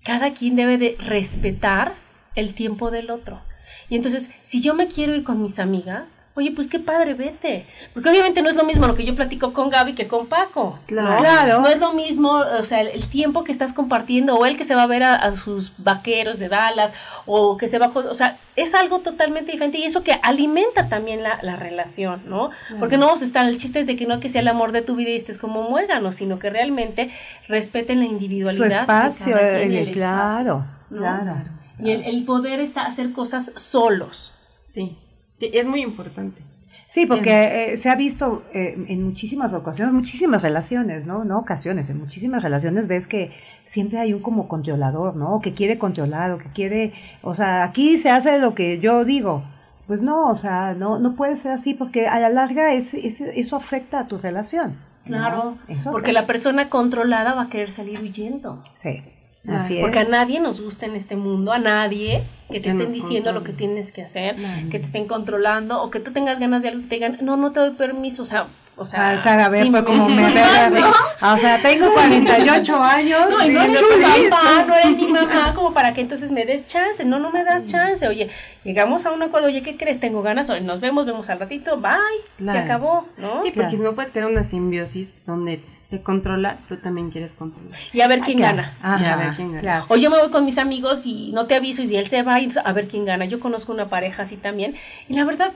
[0.05, 1.95] cada quien debe de respetar
[2.35, 3.43] el tiempo del otro.
[3.91, 7.67] Y entonces, si yo me quiero ir con mis amigas, oye, pues qué padre, vete.
[7.93, 10.79] Porque obviamente no es lo mismo lo que yo platico con Gaby que con Paco.
[10.87, 11.11] Claro.
[11.11, 11.19] ¿no?
[11.19, 11.61] Claro.
[11.61, 14.63] No es lo mismo, o sea, el, el tiempo que estás compartiendo, o el que
[14.63, 16.95] se va a ver a, a sus vaqueros de Dallas,
[17.27, 21.25] o que se va O sea, es algo totalmente diferente y eso que alimenta también
[21.25, 22.51] la, la relación, ¿no?
[22.79, 24.71] Porque no vamos a estar, el chiste es de que no que sea el amor
[24.71, 27.11] de tu vida y estés como muégano, sino que realmente
[27.49, 28.69] respeten la su individualidad.
[28.69, 30.99] de espacio, eh, el claro, ¿no?
[30.99, 31.60] claro.
[31.83, 34.33] Y el, el poder está, hacer cosas solos.
[34.65, 34.97] Sí,
[35.37, 36.43] sí, es muy importante.
[36.89, 41.25] Sí, porque eh, se ha visto eh, en muchísimas ocasiones, muchísimas relaciones, ¿no?
[41.25, 43.31] No ocasiones, en muchísimas relaciones ves que
[43.67, 45.41] siempre hay un como controlador, ¿no?
[45.41, 49.45] Que quiere controlar o que quiere, o sea, aquí se hace lo que yo digo.
[49.87, 53.21] Pues no, o sea, no, no puede ser así porque a la larga es, es-
[53.21, 54.75] eso afecta a tu relación.
[55.05, 55.57] Claro.
[55.91, 58.63] Porque la persona controlada va a querer salir huyendo.
[58.77, 59.03] Sí,
[59.49, 59.81] así es.
[59.81, 63.33] Porque a nadie nos gusta en este mundo, a nadie que te Que estén diciendo
[63.33, 64.37] lo que tienes que hacer,
[64.71, 67.37] que te estén controlando, o que tú tengas ganas de algo y te digan, no,
[67.37, 69.83] no te doy permiso, o sea, o sea, Ah, o sea, a ver, sí, pues
[69.83, 70.91] como me vea, ¿no?
[71.35, 73.21] O sea, tengo 48 años.
[73.29, 76.47] No, y no eres mi papá, no eres mi mamá, como para que entonces me
[76.47, 77.05] des chance.
[77.05, 78.09] No, no me das chance.
[78.09, 78.31] Oye,
[78.65, 80.01] llegamos a un acuerdo, oye, ¿qué crees?
[80.01, 83.43] Tengo ganas, oye, nos vemos, vemos al ratito, bye, se acabó, ¿no?
[83.43, 83.71] Sí, porque Claro.
[83.77, 87.79] si no puedes crear una simbiosis donde te controla, tú también quieres controlar.
[87.93, 88.57] Y a ver quién Claro.
[88.59, 88.79] gana.
[88.81, 89.61] Ajá, Y a ver quién gana.
[89.61, 89.87] claro.
[89.89, 92.41] O yo me voy con mis amigos y no te aviso y él se va
[92.41, 93.25] y a ver quién gana.
[93.25, 94.77] Yo conozco una pareja así también.
[95.09, 95.53] Y la verdad,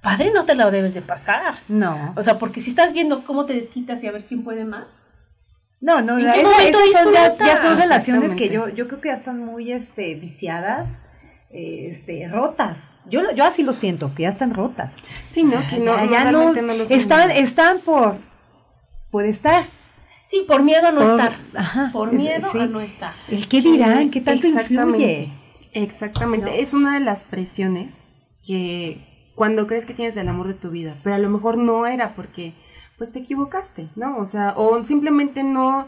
[0.00, 1.54] padre, no te la debes de pasar.
[1.68, 4.64] No, O sea, porque si estás viendo cómo te desquitas y a ver quién puede
[4.64, 5.10] más.
[5.80, 7.12] no, no, ¿En esa- qué momento esas son
[7.46, 11.00] ya, son relaciones que yo, yo creo que ya están muy este, viciadas,
[11.50, 12.90] este, rotas.
[13.06, 14.96] Yo, lo- yo así lo siento, que ya están rotas.
[15.26, 15.66] Sí, ¿no?
[15.68, 18.16] que no, ya, no, ya no, están, están por,
[19.10, 19.64] por estar.
[20.24, 21.36] Sí, por miedo a no Por- estar.
[21.54, 22.58] ajá, por miedo sí.
[22.58, 23.14] a no estar.
[23.28, 25.12] El qué dirán, qué tanto Exactamente.
[25.22, 25.38] influye.
[25.72, 26.60] Exactamente.
[26.60, 28.04] Es una de las presiones
[28.46, 31.86] que cuando crees que tienes el amor de tu vida, pero a lo mejor no
[31.86, 32.52] era porque
[32.98, 34.18] pues te equivocaste, ¿no?
[34.18, 35.86] O sea, o simplemente no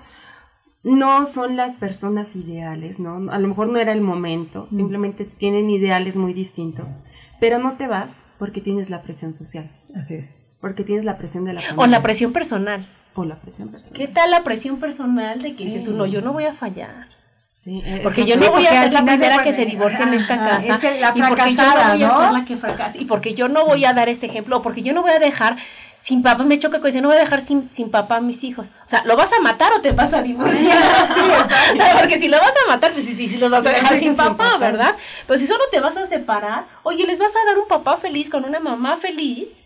[0.82, 3.30] no son las personas ideales, ¿no?
[3.30, 4.76] A lo mejor no era el momento, Mm.
[4.76, 7.02] simplemente tienen ideales muy distintos,
[7.38, 10.30] pero no te vas porque tienes la presión social, Así es.
[10.60, 12.86] porque tienes la presión de la O familia la presión personal.
[13.14, 13.96] O la presión personal.
[13.98, 15.64] ¿Qué tal la presión personal de que Sí.
[15.64, 17.08] dices tú, no, yo no voy a fallar?
[17.52, 20.14] Sí, eh, Porque yo Sí, no voy a ser la primera que se divorcie en
[20.14, 20.76] esta casa.
[20.76, 22.98] es el- la y porque yo no voy a ser la que fracasa.
[22.98, 24.58] Y porque yo no voy a dar este ejemplo.
[24.58, 25.56] O porque yo no voy a dejar
[25.98, 26.44] sin papá.
[26.44, 28.68] Me choca que dice, no voy a dejar sin, sin papá a mis hijos.
[28.68, 30.78] O sea, ¿lo vas a matar o te vas a divorciar?
[32.00, 34.16] Porque si lo vas a matar, pues sí, sí, sí, los vas a dejar sin
[34.16, 34.94] papá, ¿verdad?
[35.26, 38.30] Pero si solo te vas a separar, oye, les vas a dar un papá feliz
[38.30, 39.62] con una mamá feliz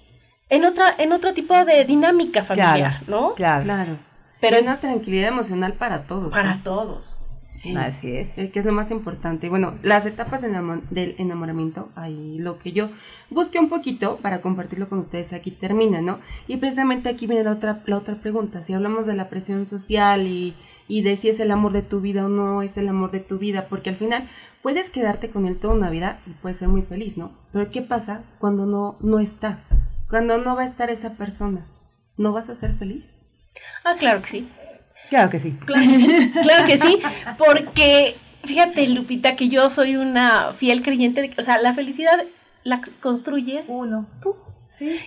[0.50, 3.34] en otra en otro tipo de dinámica familiar, ¿no?
[3.34, 3.64] Claro.
[3.64, 3.98] Claro.
[4.40, 6.30] Pero- Pero una tranquilidad emocional para todos.
[6.30, 6.60] Para ¿sí?
[6.64, 7.14] todos.
[7.56, 7.74] Sí.
[7.76, 8.28] Así es.
[8.36, 9.48] Eh, que es lo más importante.
[9.48, 12.90] Bueno, las etapas de enamo- del enamoramiento, ahí lo que yo
[13.30, 16.18] busqué un poquito para compartirlo con ustedes aquí termina, ¿no?
[16.46, 18.60] Y precisamente aquí viene la otra, la otra pregunta.
[18.62, 20.54] Si hablamos de la presión social y,
[20.88, 23.20] y de si es el amor de tu vida o no es el amor de
[23.20, 24.28] tu vida, porque al final
[24.60, 27.30] puedes quedarte con él toda una vida y puedes ser muy feliz, ¿no?
[27.52, 29.60] Pero ¿qué pasa cuando no, no está?
[30.14, 31.66] Cuando no va a estar esa persona,
[32.16, 33.22] ¿no vas a ser feliz?
[33.82, 34.48] Ah, claro que sí.
[35.10, 35.58] Claro que sí.
[35.66, 37.02] Claro que sí, claro que sí,
[37.36, 42.22] porque fíjate, Lupita, que yo soy una fiel creyente de que, o sea, la felicidad
[42.62, 44.06] la construyes Uno.
[44.22, 44.36] tú.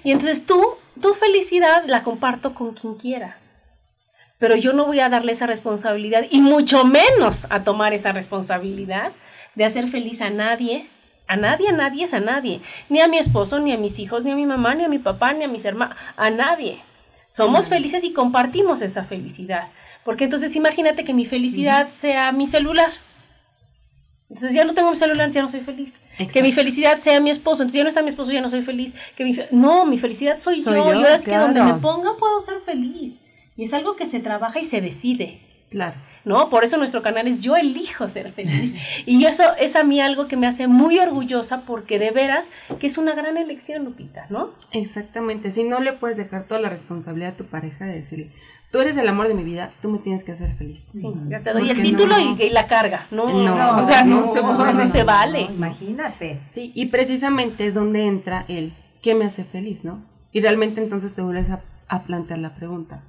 [0.03, 0.61] Y entonces tú,
[1.01, 3.37] tu felicidad la comparto con quien quiera.
[4.39, 9.13] Pero yo no voy a darle esa responsabilidad y mucho menos a tomar esa responsabilidad
[9.55, 10.89] de hacer feliz a nadie.
[11.27, 12.61] A nadie, a nadie es a nadie.
[12.89, 14.99] Ni a mi esposo, ni a mis hijos, ni a mi mamá, ni a mi
[14.99, 15.97] papá, ni a mis hermanos.
[16.15, 16.79] A nadie.
[17.29, 19.69] Somos felices y compartimos esa felicidad.
[20.05, 22.89] Porque entonces imagínate que mi felicidad sea mi celular.
[24.29, 26.01] Entonces ya no tengo mi celular, ya no soy feliz.
[26.33, 28.61] Que mi felicidad sea mi esposo, entonces ya no está mi esposo, ya no soy
[28.61, 28.93] feliz.
[29.15, 30.85] Que mi fe- no, mi felicidad soy, Soy yo.
[30.85, 33.19] yo, Y ahora es que donde me ponga puedo ser feliz.
[33.55, 35.39] Y es algo que se trabaja y se decide.
[35.69, 35.95] Claro.
[36.27, 36.49] ¿No?
[36.49, 38.75] Por eso nuestro canal es Yo elijo ser feliz.
[39.05, 42.87] Y eso es a mí algo que me hace muy orgullosa porque de veras que
[42.87, 44.51] es una gran elección, Lupita, ¿no?
[44.71, 48.31] Exactamente, si no le puedes dejar toda la responsabilidad a tu pareja de decirle,
[48.71, 50.91] tú eres el amor de mi vida, tú me tienes que hacer feliz.
[50.93, 52.35] Sí, ya te doy el título no.
[52.37, 53.07] y, y la carga.
[53.11, 55.41] No, No, o sea, no, se no, vale.
[55.41, 56.41] Imagínate.
[56.45, 60.03] Sí, y precisamente es donde entra el ¿qué me hace feliz, no?
[60.33, 63.03] Y realmente entonces te vuelves a, a plantear la pregunta,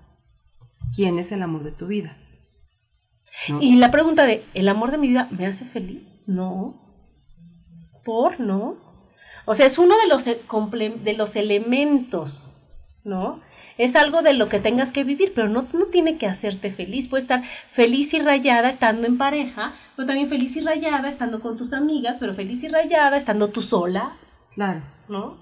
[0.94, 2.16] ¿quién es el amor de tu vida?
[3.48, 3.58] ¿No?
[3.62, 6.22] Y la pregunta de, ¿el amor de mi vida me hace feliz?
[6.26, 6.74] No.
[8.04, 8.40] ¿Por?
[8.40, 8.76] No.
[9.44, 12.48] O sea, es uno de los, e- comple- de los elementos,
[13.04, 13.40] ¿no?
[13.78, 17.08] Es algo de lo que tengas que vivir, pero no, no tiene que hacerte feliz.
[17.08, 21.56] Puedes estar feliz y rayada estando en pareja, pero también feliz y rayada estando con
[21.56, 24.12] tus amigas, pero feliz y rayada estando tú sola,
[24.54, 25.36] Claro, ¿no?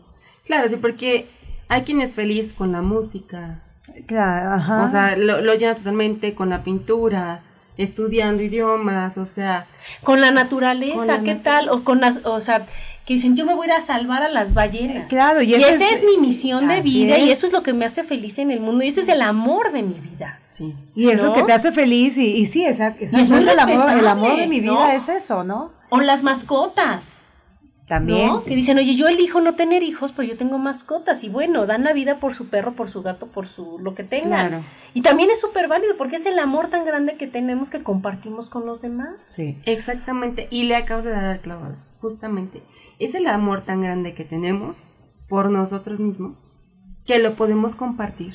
[0.45, 1.29] claro, sí, porque
[1.69, 3.63] hay quien es feliz con la música,
[4.07, 4.83] Claro, ajá.
[4.83, 7.43] o sea, lo, lo llena totalmente con la pintura,
[7.79, 9.67] estudiando idiomas, o sea,
[10.03, 11.69] Con la naturaleza, Con la ¿qué tal?
[11.69, 12.65] O con las, o sea,
[13.05, 15.07] que dicen, yo me voy a ir a salvar a las ballenas.
[15.09, 17.39] Claro, y y, ese esa es- es, mi misión de vida y es.
[17.39, 19.71] eso es lo que me hace feliz en el mundo y ese es el amor
[19.73, 20.41] de mi vida.
[20.45, 20.75] sí.
[20.97, 23.41] y es lo que te hace feliz y, y sí, esa, esa- Y es muy
[23.49, 24.91] el, amor, el amor de mi vida ¿no?
[24.91, 25.71] es eso, ¿no?
[25.89, 27.16] O las mascotas,
[27.87, 28.27] También.
[28.27, 28.45] ¿no?
[28.45, 31.85] Que dicen, oye, yo elijo no tener hijos, pero yo tengo mascotas y bueno, dan
[31.85, 34.49] la vida por su perro, por su gato, por su lo que tengan.
[34.49, 34.65] Claro.
[34.93, 38.49] Y también es súper válido porque es el amor tan grande que tenemos que compartimos
[38.49, 39.15] con los demás.
[39.23, 39.59] Sí.
[39.67, 42.63] Exactamente, y le acabas de dar al clavado, justamente.
[42.99, 44.91] Es el amor tan grande que tenemos
[45.29, 46.43] por nosotros mismos
[47.05, 48.35] que lo podemos compartir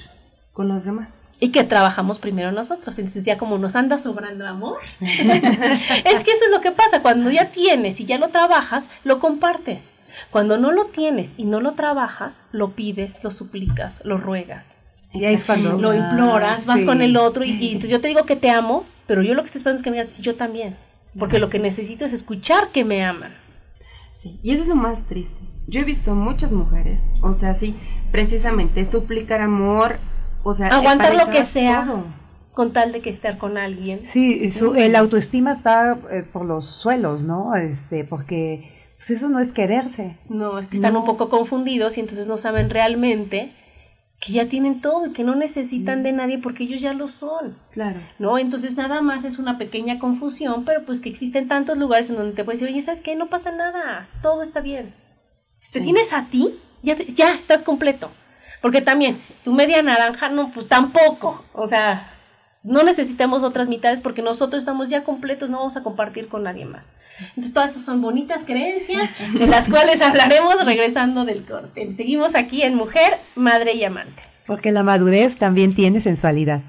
[0.54, 1.30] con los demás.
[1.40, 2.98] Y que trabajamos primero nosotros.
[2.98, 4.80] Entonces ya como nos anda sobrando amor.
[5.00, 7.02] es que eso es lo que pasa.
[7.02, 9.94] Cuando ya tienes y ya lo trabajas, lo compartes.
[10.30, 14.78] Cuando no lo tienes y no lo trabajas, lo pides, lo suplicas, lo ruegas.
[15.14, 16.86] Y ahí es cuando Lo Ah, imploras, vas sí.
[16.86, 19.42] con el otro y, y entonces yo te digo que te amo, pero yo lo
[19.42, 20.78] que estoy esperando es que me digas, yo también.
[21.18, 23.36] Porque lo que necesito es escuchar que me aman.
[24.14, 25.36] Sí, y eso es lo más triste.
[25.68, 27.76] Yo he visto muchas mujeres, o sea, sí,
[28.12, 30.00] precisamente suplicar amor,
[30.44, 32.04] o sea, Aguantar lo que sea todo.
[32.54, 34.02] con tal de que estar con alguien.
[34.06, 37.56] Sí, su- el autoestima está eh, por los suelos, ¿no?
[37.56, 40.18] Este, porque pues eso no es quererse.
[40.30, 43.54] No, es que están un poco confundidos y entonces no saben realmente
[44.20, 47.58] que ya tienen todo y que no necesitan de nadie porque ellos ya lo son.
[47.72, 48.00] Claro.
[48.20, 48.38] ¿No?
[48.38, 52.34] Entonces nada más es una pequeña confusión, pero pues que existen tantos lugares en donde
[52.34, 53.16] te puedes decir, oye, ¿sabes qué?
[53.16, 54.94] No pasa nada, todo está bien.
[55.58, 56.50] Si te tienes a ti,
[56.84, 58.12] ya, te- ya estás completo.
[58.62, 61.44] Porque también, tu media naranja, no, pues tampoco.
[61.54, 62.12] O sea,
[62.64, 66.66] no necesitamos otras mitades porque nosotros estamos ya completos, no vamos a compartir con nadie
[66.66, 66.94] más.
[67.30, 71.94] Entonces todas estas son bonitas creencias de las cuales hablaremos regresando del corte.
[71.96, 74.22] Seguimos aquí en Mujer, Madre y Amante.
[74.46, 76.62] Porque la madurez también tiene sensualidad.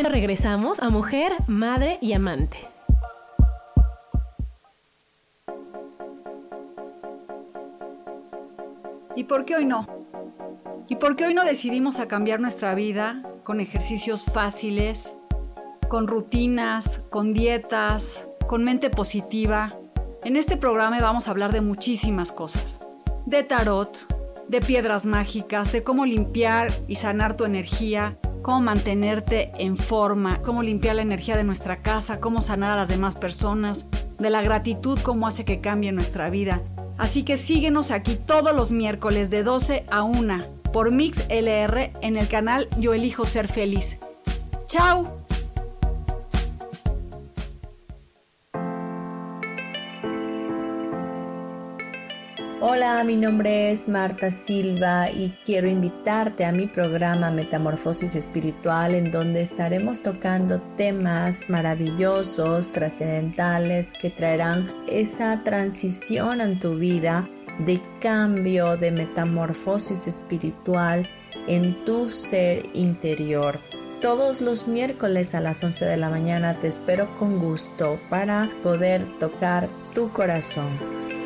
[0.00, 2.56] Regresamos a Mujer, Madre y Amante.
[9.14, 9.86] ¿Y por qué hoy no?
[10.88, 15.14] ¿Y por qué hoy no decidimos cambiar nuestra vida con ejercicios fáciles,
[15.88, 19.76] con rutinas, con dietas, con mente positiva?
[20.24, 22.80] En este programa vamos a hablar de muchísimas cosas.
[23.26, 24.06] De tarot,
[24.48, 30.62] de piedras mágicas, de cómo limpiar y sanar tu energía, cómo mantenerte en forma, cómo
[30.62, 33.86] limpiar la energía de nuestra casa, cómo sanar a las demás personas,
[34.18, 36.60] de la gratitud, cómo hace que cambie nuestra vida.
[36.98, 42.16] Así que síguenos aquí todos los miércoles de 12 a 1 por Mix LR en
[42.16, 43.98] el canal Yo Elijo Ser Feliz.
[44.66, 45.21] ¡Chao!
[52.64, 59.10] Hola, mi nombre es Marta Silva y quiero invitarte a mi programa Metamorfosis Espiritual en
[59.10, 67.28] donde estaremos tocando temas maravillosos, trascendentales que traerán esa transición en tu vida
[67.66, 71.10] de cambio, de metamorfosis espiritual
[71.48, 73.58] en tu ser interior.
[74.00, 79.04] Todos los miércoles a las 11 de la mañana te espero con gusto para poder
[79.18, 81.21] tocar tu corazón.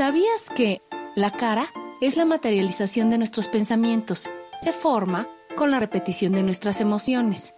[0.00, 0.80] ¿Sabías que
[1.14, 1.68] la cara
[2.00, 4.30] es la materialización de nuestros pensamientos?
[4.62, 7.52] Se forma con la repetición de nuestras emociones.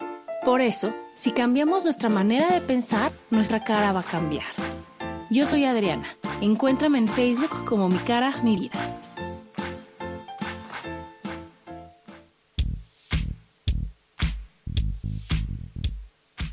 [0.45, 4.43] Por eso, si cambiamos nuestra manera de pensar, nuestra cara va a cambiar.
[5.31, 8.99] Yo soy Adriana Encuéntrame en Facebook como Mi Cara, Mi Vida.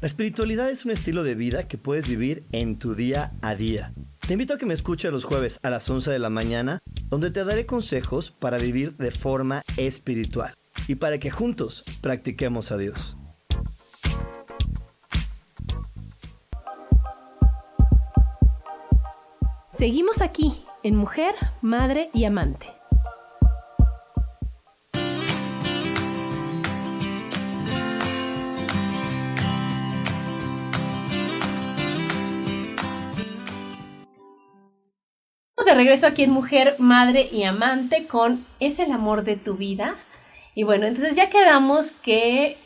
[0.01, 3.91] La espiritualidad es un estilo de vida que puedes vivir en tu día a día.
[4.29, 7.31] Te invito a que me escuches los jueves a las 11 de la mañana, donde
[7.31, 10.53] te daré consejos para vivir de forma espiritual
[10.87, 13.17] y para que juntos practiquemos a Dios.
[19.67, 22.78] Seguimos aquí en Mujer, Madre y Amante.
[35.69, 39.97] De regreso aquí en Mujer, Madre y Amante con Es el amor de tu vida.
[40.55, 42.57] Y bueno, entonces ya quedamos que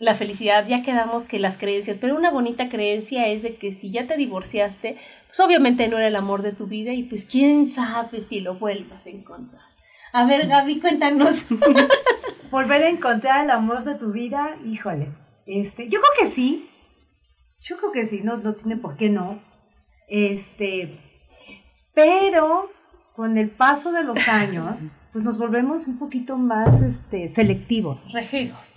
[0.00, 3.92] la felicidad, ya quedamos que las creencias, pero una bonita creencia es de que si
[3.92, 7.68] ya te divorciaste, pues obviamente no era el amor de tu vida y pues quién
[7.68, 9.62] sabe si lo vuelvas a encontrar.
[10.12, 11.46] A ver, Gaby, cuéntanos.
[12.50, 15.10] Volver a encontrar el amor de tu vida, híjole.
[15.46, 16.68] Este, yo creo que sí.
[17.62, 19.40] Yo creo que sí, no, no tiene por qué no.
[20.08, 20.98] Este,
[21.98, 22.70] pero
[23.16, 28.00] con el paso de los años, pues nos volvemos un poquito más este, selectivos.
[28.12, 28.72] Rejegos.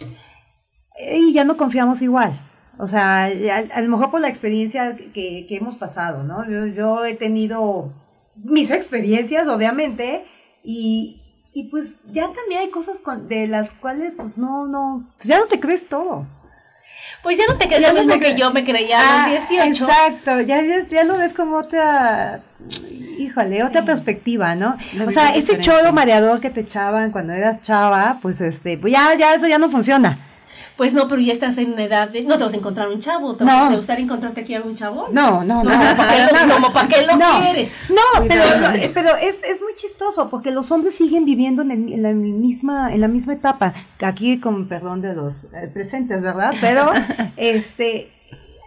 [1.14, 2.42] Y ya no confiamos igual.
[2.80, 6.50] O sea, a, lo mejor por la experiencia que, hemos pasado, ¿no?
[6.74, 7.94] Yo, he tenido
[8.36, 10.26] mis experiencias, obviamente,
[10.64, 11.22] y,
[11.54, 15.46] y, pues ya también hay cosas de las cuales, pues no, no, pues ya no
[15.46, 16.26] te crees todo.
[17.24, 19.88] Pues ya no te crees lo mismo que yo me creía a los 18.
[19.88, 22.42] Ah, exacto, ya, ya, lo ves como otra
[23.18, 24.78] híjole, otra perspectiva, ¿no?
[25.06, 29.14] o sea, ese choro mareador que te echaban cuando eras chava, pues este, pues ya,
[29.16, 30.18] ya eso ya no funciona.
[30.78, 32.24] Pues no, pero ya estás en una edad de.
[32.24, 33.36] No te vas a encontrar un chavo.
[33.36, 33.76] ¿Te, no.
[33.76, 35.08] gustaría encontrarte aquí algún chavo?
[35.12, 35.72] No, no, no.
[36.54, 37.70] como para qué lo quieres.
[37.90, 38.44] No, pero,
[38.94, 43.08] pero es, es, muy chistoso porque los hombres siguen viviendo en, la misma, en la
[43.08, 43.74] misma etapa.
[44.02, 46.54] Aquí, con perdón de los eh, presentes, ¿verdad?
[46.62, 46.92] Pero
[47.38, 48.12] este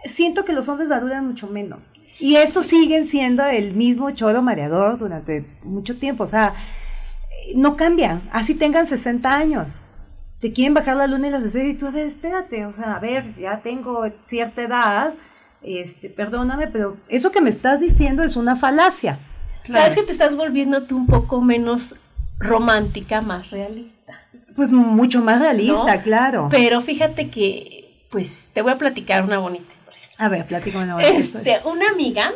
[0.05, 1.89] siento que los hombres maduran mucho menos.
[2.19, 6.23] Y estos siguen siendo el mismo choro mareador durante mucho tiempo.
[6.23, 6.53] O sea,
[7.55, 8.21] no cambian.
[8.31, 9.71] Así tengan 60 años.
[10.45, 12.67] Te quieren bajar la luna y las estrellas y tú, a ver, espérate.
[12.67, 15.15] O sea, a ver, ya tengo cierta edad.
[15.63, 19.17] Este, perdóname, pero eso que me estás diciendo es una falacia.
[19.67, 21.95] ¿Sabes que te estás volviendo tú un poco menos
[22.37, 24.19] romántica, más realista?
[24.55, 26.49] Pues mucho más realista, claro.
[26.51, 29.73] Pero fíjate que, pues, te voy a platicar una bonita
[30.19, 32.31] a ver, platícame una este, Una amiga,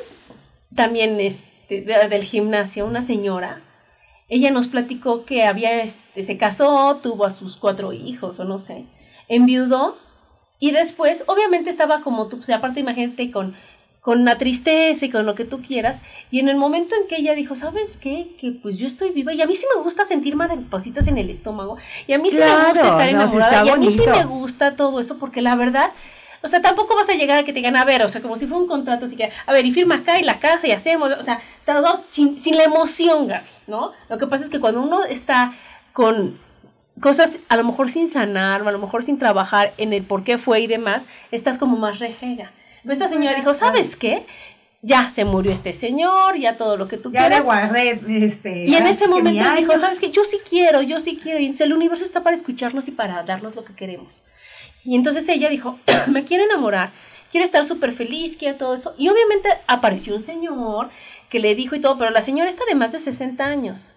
[0.76, 3.62] también este, del gimnasio, una señora,
[4.30, 8.60] ella nos platicó que había, este, se casó, tuvo a sus cuatro hijos o no
[8.60, 8.86] sé,
[9.28, 9.98] enviudó
[10.60, 13.56] y después, obviamente estaba como tú, sea, aparte imagínate con,
[14.02, 17.18] con la tristeza y con lo que tú quieras, y en el momento en que
[17.18, 18.36] ella dijo, ¿sabes qué?
[18.40, 21.30] Que pues yo estoy viva y a mí sí me gusta sentir maripositas en el
[21.30, 24.76] estómago, y a mí sí me gusta estar enamorada, y a mí sí me gusta
[24.76, 25.92] todo eso, porque la verdad
[26.42, 28.38] o sea, tampoco vas a llegar a que te digan, a ver, o sea, como
[28.38, 30.72] si fuera un contrato, así que, a ver, y firma acá y la casa y
[30.72, 33.92] hacemos, o sea, todo sin, sin la emoción, Gaby, ¿no?
[34.10, 35.54] Lo que pasa es que cuando uno está
[35.94, 36.38] con
[37.00, 40.24] cosas a lo mejor sin sanar, o a lo mejor sin trabajar en el por
[40.24, 42.52] qué fue y demás, estás como más rejega.
[42.84, 44.26] Pero esta señora dijo, ¿sabes qué?
[44.82, 47.40] Ya se murió este señor, ya todo lo que tú ya quieras.
[47.40, 50.10] Le guardé, este, y en ese momento dijo, ¿sabes qué?
[50.12, 51.40] Yo sí quiero, yo sí quiero.
[51.40, 54.22] Y el universo está para escucharnos y para darnos lo que queremos.
[54.84, 56.92] Y entonces ella dijo, me quiero enamorar,
[57.32, 58.96] quiero estar súper feliz, quiero todo eso.
[58.98, 60.90] Y obviamente apareció un señor
[61.30, 63.94] que le dijo y todo, pero la señora está de más de 60 años.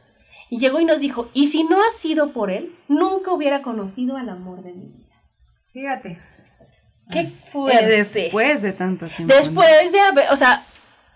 [0.51, 4.19] Y llegó y nos dijo, y si no ha sido por él, nunca hubiera conocido
[4.19, 5.23] al amor de mi vida.
[5.73, 6.21] Fíjate.
[7.11, 7.75] ¿Qué fue?
[7.87, 9.35] Después de tanto tiempo.
[9.35, 10.63] Después de haber, o sea,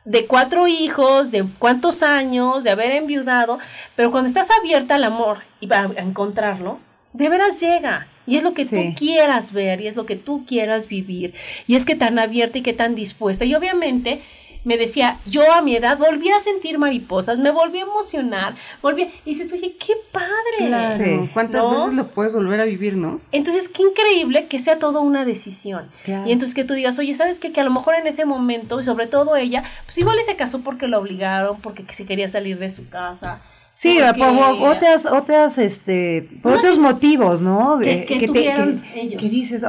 [0.06, 3.58] de cuatro hijos, de cuántos años, de haber enviudado,
[3.94, 6.78] pero cuando estás abierta al amor y va a encontrarlo,
[7.12, 8.06] de veras llega.
[8.26, 11.34] Y es lo que tú quieras ver y es lo que tú quieras vivir.
[11.66, 13.44] Y es que tan abierta y que tan dispuesta.
[13.44, 14.22] Y obviamente
[14.66, 19.04] me decía, yo a mi edad volví a sentir mariposas, me volví a emocionar, volví,
[19.24, 20.26] y dices, oye, qué padre.
[20.58, 21.30] Claro.
[21.32, 23.20] ¿Cuántas veces lo puedes volver a vivir, no?
[23.30, 25.88] Entonces, qué increíble que sea toda una decisión.
[26.04, 27.52] Y entonces que tú digas, oye, ¿sabes qué?
[27.52, 30.62] Que a lo mejor en ese momento, y sobre todo ella, pues igual se casó
[30.62, 33.40] porque lo obligaron, porque se quería salir de su casa
[33.78, 34.28] Sí, por
[34.70, 37.78] otras, otras, este, por otros motivos, ¿no?
[37.78, 39.64] Que, que, que, dices,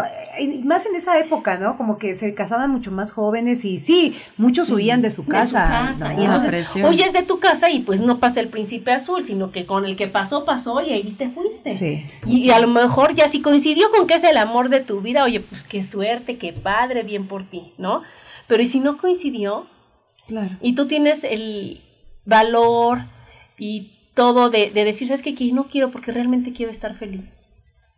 [0.64, 1.76] más en esa época, ¿no?
[1.76, 5.88] Como que se casaban mucho más jóvenes y sí, muchos huían de su casa.
[5.88, 6.14] De su casa.
[6.14, 9.66] Y entonces, huyes de tu casa y pues no pasa el príncipe azul, sino que
[9.66, 11.78] con el que pasó, pasó y ahí te fuiste.
[11.78, 12.06] Sí.
[12.26, 15.26] Y, a lo mejor ya si coincidió con que es el amor de tu vida,
[15.26, 18.04] oye, pues qué suerte, qué padre, bien por ti, ¿no?
[18.48, 19.68] Pero y si no coincidió,
[20.28, 20.52] claro.
[20.62, 21.82] y tú tienes el,
[22.28, 23.00] valor
[23.58, 25.34] y todo de, de decir, ¿sabes qué?
[25.34, 27.46] Que no quiero porque realmente quiero estar feliz.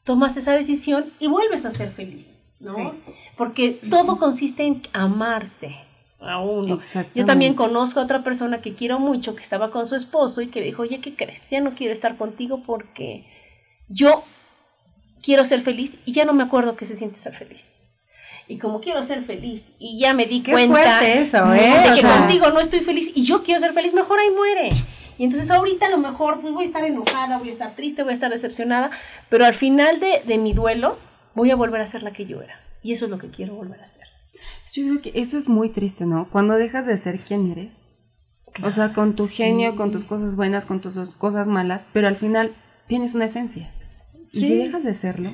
[0.04, 2.94] Tomas esa decisión y vuelves a ser feliz, ¿no?
[3.38, 5.76] Porque todo consiste en amarse
[6.20, 6.80] a uno.
[7.16, 10.48] Yo también conozco a otra persona que quiero mucho, que estaba con su esposo y
[10.48, 11.50] que dijo, oye, ¿qué crees?
[11.50, 13.26] Ya no quiero estar contigo porque
[13.88, 14.24] yo
[15.24, 17.76] quiero ser feliz y ya no me acuerdo que se siente ser feliz.
[18.48, 21.00] Y como quiero ser feliz y ya me di Qué cuenta.
[21.08, 21.84] ¿eh?
[21.84, 24.32] de O que sea- contigo no estoy feliz y yo quiero ser feliz, mejor ahí
[24.32, 24.70] muere.
[25.20, 28.02] Y entonces ahorita a lo mejor pues, voy a estar enojada, voy a estar triste,
[28.04, 28.90] voy a estar decepcionada,
[29.30, 30.98] pero al final de, de mi duelo
[31.36, 32.56] voy a volver a ser la que yo era.
[32.82, 34.06] Y eso es lo que quiero volver a ser.
[34.74, 36.30] Yo creo que eso es muy triste, ¿no?
[36.32, 37.86] Cuando dejas de ser quien eres.
[38.64, 42.16] o sea, con tu genio, con tus cosas buenas, con tus cosas malas, pero al
[42.16, 42.56] final
[42.88, 43.70] tienes una esencia.
[44.32, 44.48] Y Sí.
[44.48, 45.32] si dejas de serlo,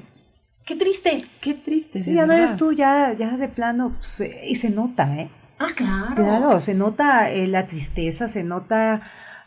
[0.65, 1.25] Qué triste.
[1.41, 2.03] qué triste.
[2.03, 5.29] Sí, ya no eres tú, ya, ya de plano, pues, eh, y se nota, ¿eh?
[5.59, 6.15] Ah, claro.
[6.15, 9.03] Claro, se nota eh, la tristeza, se nota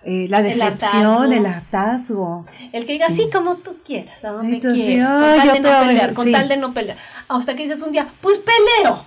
[0.09, 2.46] eh, la El decepción, el hartazgo.
[2.72, 5.86] El que diga así como tú quieras, a donde Entonces, quieras, con tal de no
[5.86, 6.32] pelear, con sí.
[6.32, 6.98] tal de no pelear.
[7.28, 9.02] Hasta que dices un día, pues peleo,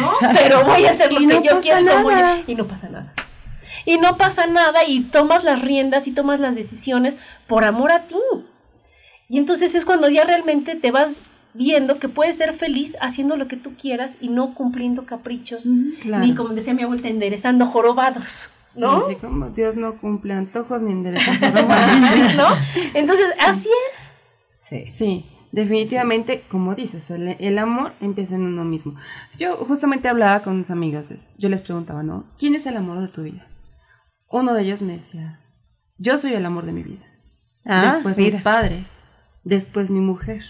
[0.00, 0.10] ¿no?
[0.36, 2.36] Pero voy a hacer lo Y que no yo quiero como nada.
[2.38, 3.12] yo- y no pasa nada.
[3.86, 7.16] Y no pasa nada y tomas las riendas y tomas las decisiones
[7.46, 8.14] por amor a ti.
[9.28, 11.10] Y entonces es cuando ya realmente te vas
[11.54, 15.64] viendo que puedes ser feliz haciendo lo que tú quieras y no cumpliendo caprichos,
[16.02, 16.24] claro.
[16.24, 19.06] ni como decía mi abuelita, enderezando jorobados, ¿no?
[19.08, 21.32] Sí, sí, como Dios no cumple antojos ni endereza.
[22.36, 22.48] ¿No?
[22.94, 24.12] Entonces, así es.
[24.68, 24.84] Sí.
[24.86, 28.94] Sí, definitivamente, como dices, el, el amor empieza en uno mismo.
[29.38, 32.24] Yo justamente hablaba con unos amigos, es- yo les preguntaba, ¿no?
[32.38, 33.46] ¿Quién es el amor de tu vida?
[34.28, 35.40] Uno de ellos me decía,
[35.98, 37.04] yo soy el amor de mi vida.
[37.64, 38.32] Ah, después mira.
[38.36, 38.92] mis padres,
[39.42, 40.44] después mi mujer.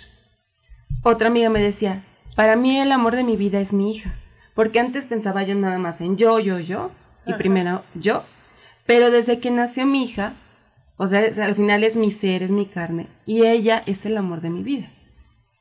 [1.02, 2.02] Otra amiga me decía,
[2.36, 4.14] para mí el amor de mi vida es mi hija,
[4.54, 6.90] porque antes pensaba yo nada más en yo, yo, yo,
[7.30, 8.24] y primero yo,
[8.86, 10.34] pero desde que nació mi hija,
[10.96, 14.40] o sea, al final es mi ser, es mi carne, y ella es el amor
[14.40, 14.90] de mi vida.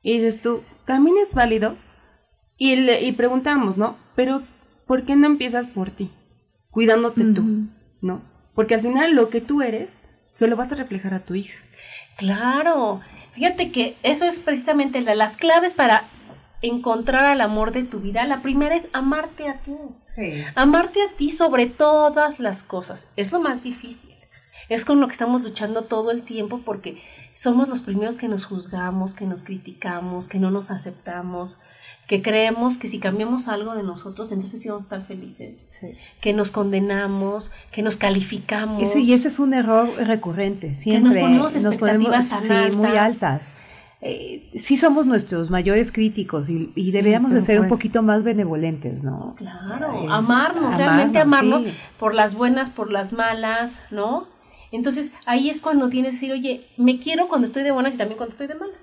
[0.02, 1.76] Y dices tú, también es válido,
[2.58, 3.98] y, le, y preguntamos, ¿no?
[4.16, 4.44] Pero,
[4.86, 6.12] ¿por qué no empiezas por ti?
[6.72, 7.44] Cuidándote tú,
[8.02, 8.22] ¿no?
[8.54, 11.58] Porque al final lo que tú eres, se lo vas a reflejar a tu hija.
[12.18, 13.00] Claro,
[13.32, 16.04] fíjate que eso es precisamente la- las claves para
[16.62, 18.26] encontrar al amor de tu vida.
[18.26, 19.76] La primera es amarte a ti.
[20.56, 23.12] Amarte a ti sobre todas las cosas.
[23.16, 24.12] Es lo más difícil.
[24.68, 27.02] Es con lo que estamos luchando todo el tiempo porque
[27.34, 31.58] somos los primeros que nos juzgamos, que nos criticamos, que no nos aceptamos,
[32.10, 35.68] que creemos que si cambiamos algo de nosotros, entonces sí vamos a estar felices,
[36.22, 38.82] que nos condenamos, que nos calificamos.
[38.82, 41.22] Ese, y ese es un error recurrente, siempre.
[41.22, 43.42] ponemos expectativas sí, muy altas.
[44.02, 48.02] Eh, sí somos nuestros mayores críticos y, y Sí, deberíamos de ser un pues- poquito
[48.02, 49.36] más benevolentes, ¿no?
[49.38, 51.74] Claro, Eh, amarnos, realmente amarnos sí.
[52.00, 54.28] por las buenas, por las malas, ¿no?
[54.72, 57.98] Entonces ahí es cuando tienes que decir, oye, me quiero cuando estoy de buenas y
[57.98, 58.78] también cuando estoy de malas.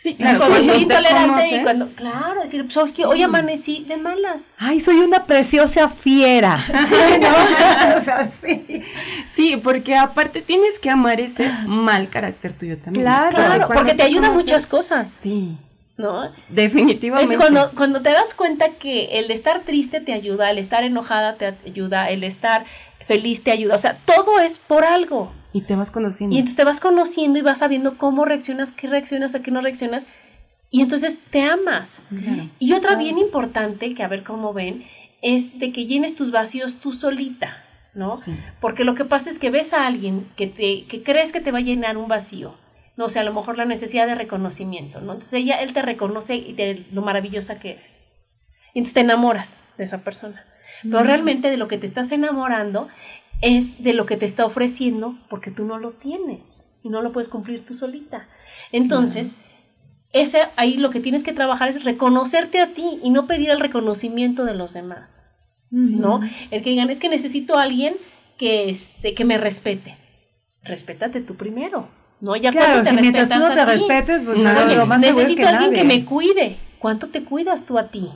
[0.00, 4.54] Sí, Claro, cuando estoy intolerante y cuando, claro, decir, pues hoy, hoy amanecí de malas.
[4.56, 6.64] Ay, soy una preciosa fiera.
[6.72, 7.96] ¿no?
[7.98, 8.82] O sea, sí.
[9.28, 13.04] Sí, porque aparte tienes que amar ese mal carácter tuyo también.
[13.04, 13.30] Claro.
[13.36, 15.58] Claro, porque te ayuda conoces- muchas cosas, Sí,
[15.96, 16.30] ¿no?
[16.48, 17.34] definitivamente.
[17.34, 21.34] Es cuando, cuando te das cuenta que el estar triste te ayuda, el estar enojada
[21.34, 22.64] te ayuda, el estar
[23.08, 25.32] feliz te ayuda, o sea, todo es por algo.
[25.52, 26.34] Y te vas conociendo.
[26.34, 29.60] Y entonces te vas conociendo y vas sabiendo cómo reaccionas, qué reaccionas, a qué no
[29.60, 30.06] reaccionas.
[30.70, 32.00] Y entonces te amas.
[32.58, 34.84] Y otra bien importante, que a ver cómo ven,
[35.22, 38.14] es de que llenes tus vacíos tú solita, ¿no?
[38.14, 38.36] Sí.
[38.60, 41.50] Porque lo que pasa es que ves a alguien que, te, que crees que te
[41.50, 42.54] va a llenar un vacío.
[42.96, 45.12] No sé, a lo mejor la necesidad de reconocimiento, ¿no?
[45.12, 48.00] Entonces ella, él te reconoce y de lo maravillosa que eres.
[48.74, 50.44] Y entonces te enamoras de esa persona.
[50.82, 52.88] Pero realmente de lo que te estás enamorando
[53.40, 57.12] es de lo que te está ofreciendo porque tú no lo tienes y no lo
[57.12, 58.28] puedes cumplir tú solita.
[58.72, 59.34] Entonces,
[60.12, 63.60] ese, ahí lo que tienes que trabajar es reconocerte a ti y no pedir el
[63.60, 65.24] reconocimiento de los demás.
[65.70, 66.20] ¿No?
[66.50, 67.94] El que digan, es que necesito a alguien
[68.38, 69.96] que, este, que me respete.
[70.62, 71.88] Respétate tú primero.
[72.20, 72.36] ¿No?
[72.36, 75.00] Ya Claro, te si mientras tú no te respetes, pues No, nada, oye, lo más
[75.00, 76.56] necesito a alguien que me cuide.
[76.78, 78.08] ¿Cuánto te cuidas tú a ti?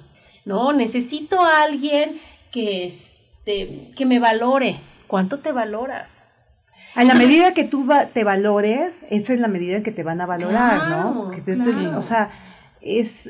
[0.44, 2.20] No, necesito a alguien
[2.50, 4.80] que, este, que me valore.
[5.12, 6.24] ¿Cuánto te valoras?
[6.94, 10.02] A la medida que tú va- te valores, esa es la medida en que te
[10.02, 11.30] van a valorar, Claro, ¿no?
[11.32, 11.98] Que te- claro.
[11.98, 12.30] O sea,
[12.80, 13.28] es,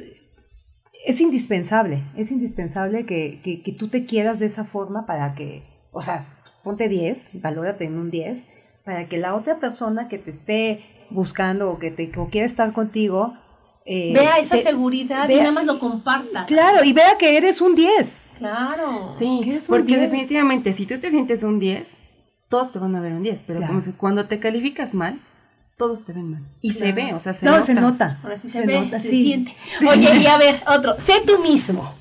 [1.05, 5.65] es indispensable, es indispensable que, que, que tú te quieras de esa forma para que,
[5.91, 6.25] o sea,
[6.63, 8.45] ponte 10, valórate en un 10,
[8.85, 12.73] para que la otra persona que te esté buscando o que te o quiera estar
[12.73, 13.35] contigo,
[13.87, 16.47] eh, Vea esa te- seguridad y nada más lo compartas.
[16.47, 18.19] Claro, y vea que eres un 10.
[18.43, 19.07] Claro.
[19.09, 20.01] Sí, ¿Qué es un porque 10?
[20.11, 21.99] definitivamente si tú te sientes un 10,
[22.49, 23.73] todos te van a ver un 10, pero Claro.
[23.73, 25.19] como si cuando te calificas mal,
[25.79, 26.43] todos te ven mal.
[26.61, 27.63] Y se ve, o sea, se no, nota.
[27.67, 28.19] se nota.
[28.23, 29.23] Ahora sí se, Se ve, nota, se sí.
[29.25, 29.57] siente.
[29.89, 31.93] Oye, y a ver, otro, sé tú mismo.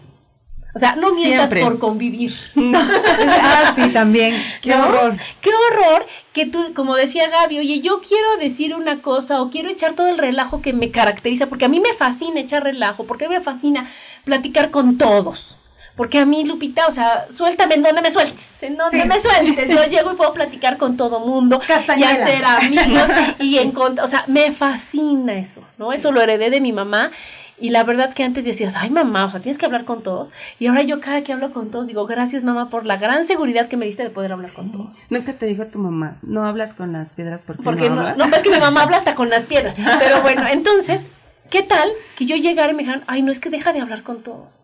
[0.73, 1.63] O sea, no mientas Siempre.
[1.69, 2.33] por convivir.
[2.55, 4.35] ah, sí, también.
[4.61, 4.85] Qué ¿no?
[4.87, 5.17] horror.
[5.41, 9.69] Qué horror que tú, como decía Gaby, oye, yo quiero decir una cosa o quiero
[9.69, 13.25] echar todo el relajo que me caracteriza, porque a mí me fascina echar relajo, porque
[13.25, 13.89] a mí me fascina
[14.23, 15.57] platicar con todos.
[16.01, 19.07] Porque a mí, Lupita, o sea, suéltame en donde me sueltes, en donde Sí.
[19.07, 19.69] me sueltes.
[19.69, 22.11] Yo llego y puedo platicar con todo mundo Castañuela.
[22.11, 25.93] y hacer amigos y encontrar, o sea, me fascina eso, ¿no?
[25.93, 27.11] Eso lo heredé de mi mamá
[27.59, 30.31] y la verdad que antes decías, ay mamá, o sea, tienes que hablar con todos.
[30.57, 33.67] Y ahora yo cada que hablo con todos digo, gracias mamá por la gran seguridad
[33.67, 34.95] que me diste de poder hablar con todos.
[35.11, 38.35] Nunca te dijo tu mamá, no hablas con las piedras porque, Porque no, no, no,
[38.35, 39.75] es que mi mamá habla hasta con las piedras.
[39.99, 41.05] Pero bueno, entonces,
[41.51, 41.87] ¿qué tal
[42.17, 44.63] que yo llegara y me dijeran, ay, no es que deja de hablar con todos?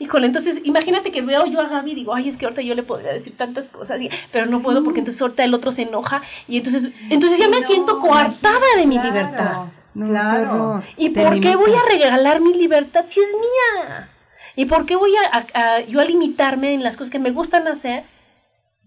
[0.00, 2.74] Híjole, entonces imagínate que veo yo a Gaby y digo, ay, es que ahorita yo
[2.74, 5.82] le podría decir tantas cosas, y- pero no puedo porque entonces ahorita el otro se
[5.82, 9.66] enoja y entonces, entonces ya me siento coartada de mi libertad.
[9.94, 10.40] No, Claro.
[10.40, 10.84] qué horror.
[10.96, 14.08] ¿Y por qué voy a regalar mi libertad si es mía?
[14.56, 17.30] ¿Y por qué voy a, a- a- yo a limitarme en las cosas que me
[17.30, 18.04] gustan hacer?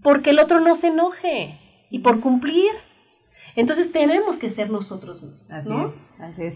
[0.01, 1.59] Porque el otro no se enoje
[1.91, 2.71] y por cumplir.
[3.55, 5.43] Entonces tenemos que ser nosotros mismos.
[5.51, 5.87] Así ¿no?
[5.87, 6.55] es, así es.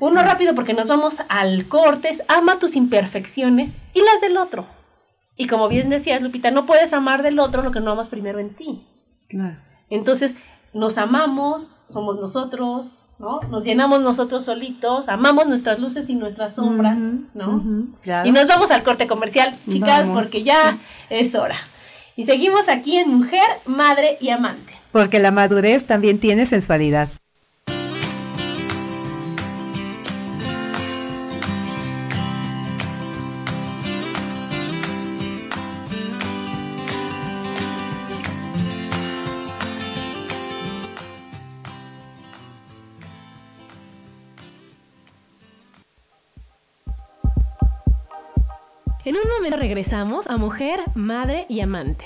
[0.00, 4.66] Uno rápido porque nos vamos al corte, es ama tus imperfecciones y las del otro.
[5.36, 8.38] Y como bien decías, Lupita, no puedes amar del otro lo que no amas primero
[8.38, 8.86] en ti.
[9.28, 9.56] Claro.
[9.90, 10.36] Entonces,
[10.74, 13.40] nos amamos, somos nosotros, ¿no?
[13.50, 17.00] Nos llenamos nosotros solitos, amamos nuestras luces y nuestras sombras,
[17.34, 17.64] ¿no?
[18.02, 18.28] Claro.
[18.28, 20.24] Y nos vamos al corte comercial, chicas, Vamos.
[20.24, 20.78] porque ya
[21.10, 21.56] es hora.
[22.16, 24.72] Y seguimos aquí en Mujer, Madre y Amante.
[24.92, 27.08] Porque la madurez también tiene sensualidad.
[49.56, 52.04] Regresamos a Mujer, Madre y Amante.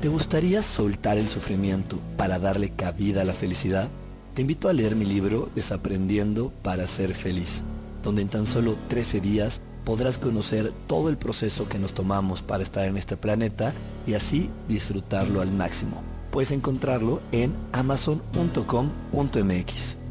[0.00, 3.88] ¿Te gustaría soltar el sufrimiento para darle cabida a la felicidad?
[4.34, 7.62] Te invito a leer mi libro Desaprendiendo para ser feliz,
[8.02, 12.62] donde en tan solo 13 días podrás conocer todo el proceso que nos tomamos para
[12.62, 13.72] estar en este planeta
[14.06, 16.02] y así disfrutarlo al máximo.
[16.30, 20.03] Puedes encontrarlo en amazon.com.mx.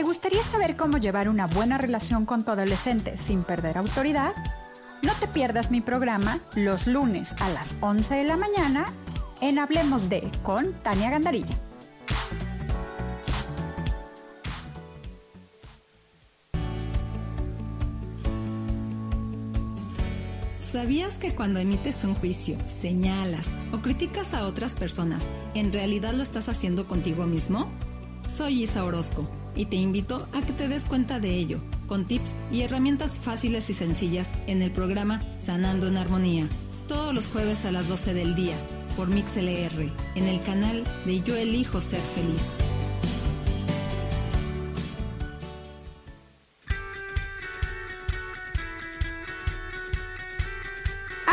[0.00, 4.32] ¿Te gustaría saber cómo llevar una buena relación con tu adolescente sin perder autoridad?
[5.02, 8.86] No te pierdas mi programa los lunes a las 11 de la mañana
[9.42, 11.54] en Hablemos de con Tania Gandarilla.
[20.58, 26.22] ¿Sabías que cuando emites un juicio, señalas o criticas a otras personas, en realidad lo
[26.22, 27.70] estás haciendo contigo mismo?
[28.26, 32.34] Soy Isa Orozco y te invito a que te des cuenta de ello, con tips
[32.52, 36.48] y herramientas fáciles y sencillas en el programa Sanando en Armonía,
[36.88, 38.56] todos los jueves a las 12 del día,
[38.96, 42.46] por MixLR, en el canal de Yo Elijo Ser Feliz.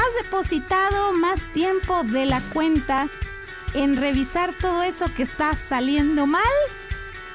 [0.07, 3.09] has depositado más tiempo de la cuenta
[3.74, 6.43] en revisar todo eso que está saliendo mal.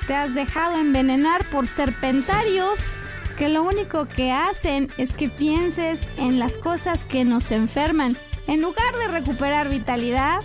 [0.07, 2.94] Te has dejado envenenar por serpentarios
[3.36, 8.16] que lo único que hacen es que pienses en las cosas que nos enferman.
[8.46, 10.40] En lugar de recuperar vitalidad,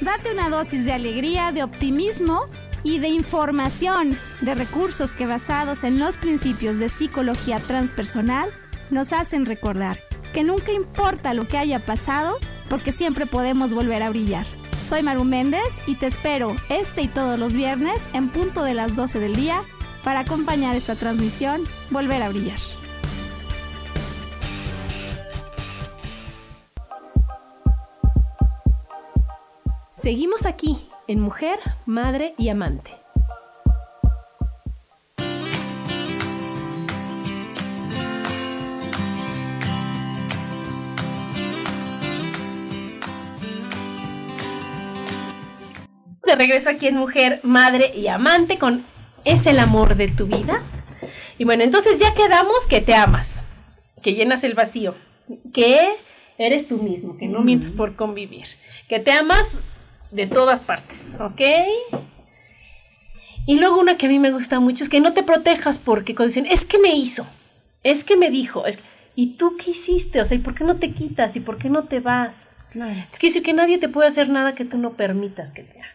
[0.00, 2.46] date una dosis de alegría, de optimismo
[2.82, 8.50] y de información, de recursos que basados en los principios de psicología transpersonal
[8.90, 10.00] nos hacen recordar
[10.32, 12.38] que nunca importa lo que haya pasado,
[12.68, 14.46] porque siempre podemos volver a brillar.
[14.82, 18.96] Soy Maru Méndez y te espero este y todos los viernes en punto de las
[18.96, 19.62] 12 del día
[20.02, 22.58] para acompañar esta transmisión Volver a Brillar.
[29.92, 30.76] Seguimos aquí
[31.06, 33.01] en Mujer, Madre y Amante.
[46.24, 48.84] De regreso aquí en Mujer, Madre y Amante con
[49.24, 50.62] ¿Es el amor de tu vida?
[51.38, 53.42] Y bueno, entonces ya quedamos que te amas,
[54.02, 54.94] que llenas el vacío,
[55.52, 55.88] que
[56.38, 58.46] eres tú mismo, que no mientes por convivir,
[58.88, 59.54] que te amas
[60.10, 61.40] de todas partes, ¿ok?
[63.46, 66.14] Y luego una que a mí me gusta mucho es que no te protejas porque
[66.14, 67.26] cuando dicen, es que me hizo,
[67.82, 68.82] es que me dijo, es que-
[69.16, 70.20] ¿y tú qué hiciste?
[70.20, 71.34] O sea, ¿y por qué no te quitas?
[71.36, 72.50] ¿Y por qué no te vas?
[72.70, 73.04] Claro.
[73.12, 75.80] Es que decir que nadie te puede hacer nada que tú no permitas que te
[75.80, 75.91] haga.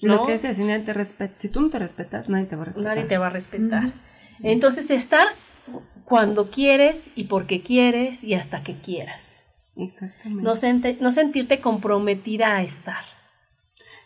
[0.00, 0.26] Lo ¿no?
[0.26, 2.66] que decía, si nadie te respeta, si tú no te respetas, nadie te va a
[2.66, 2.94] respetar.
[2.96, 3.92] Nadie te va a respetar.
[4.42, 5.26] Entonces, estar
[6.04, 9.44] cuando quieres y porque quieres y hasta que quieras.
[9.76, 10.42] Exactamente.
[10.42, 13.04] No, sente- no sentirte comprometida a estar.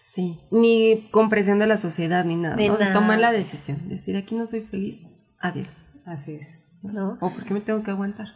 [0.02, 2.56] Sí, ni compresión de la sociedad ni nada.
[2.56, 2.74] De ¿no?
[2.74, 3.00] O sea, nada.
[3.00, 5.06] tomar la decisión, decir aquí no soy feliz,
[5.38, 5.82] adiós.
[6.06, 6.48] Así es.
[6.82, 7.16] ¿no?
[7.20, 8.28] O porque me tengo que aguantar.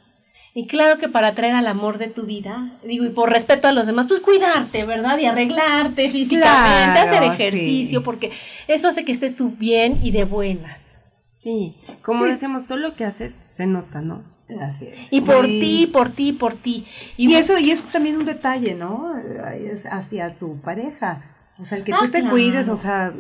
[0.58, 3.72] Y claro que para atraer al amor de tu vida, digo, y por respeto a
[3.72, 5.18] los demás, pues cuidarte, ¿verdad?
[5.18, 8.32] Y arreglarte físicamente, Claro, hacer ejercicio, porque
[8.66, 10.98] eso hace que estés tú bien y de buenas.
[11.30, 12.30] Sí, como Sí.
[12.30, 14.24] decimos, todo lo que haces se nota, ¿no?
[14.62, 14.94] Así es.
[15.10, 15.60] Y por Sí.
[15.60, 16.86] ti, por ti, por ti.
[17.18, 19.12] Y, eso, y eso también un detalle, ¿no?
[19.52, 21.34] Es hacia tu pareja.
[21.58, 22.30] O sea, el que Ah, tú te claro.
[22.34, 23.12] cuides, o sea,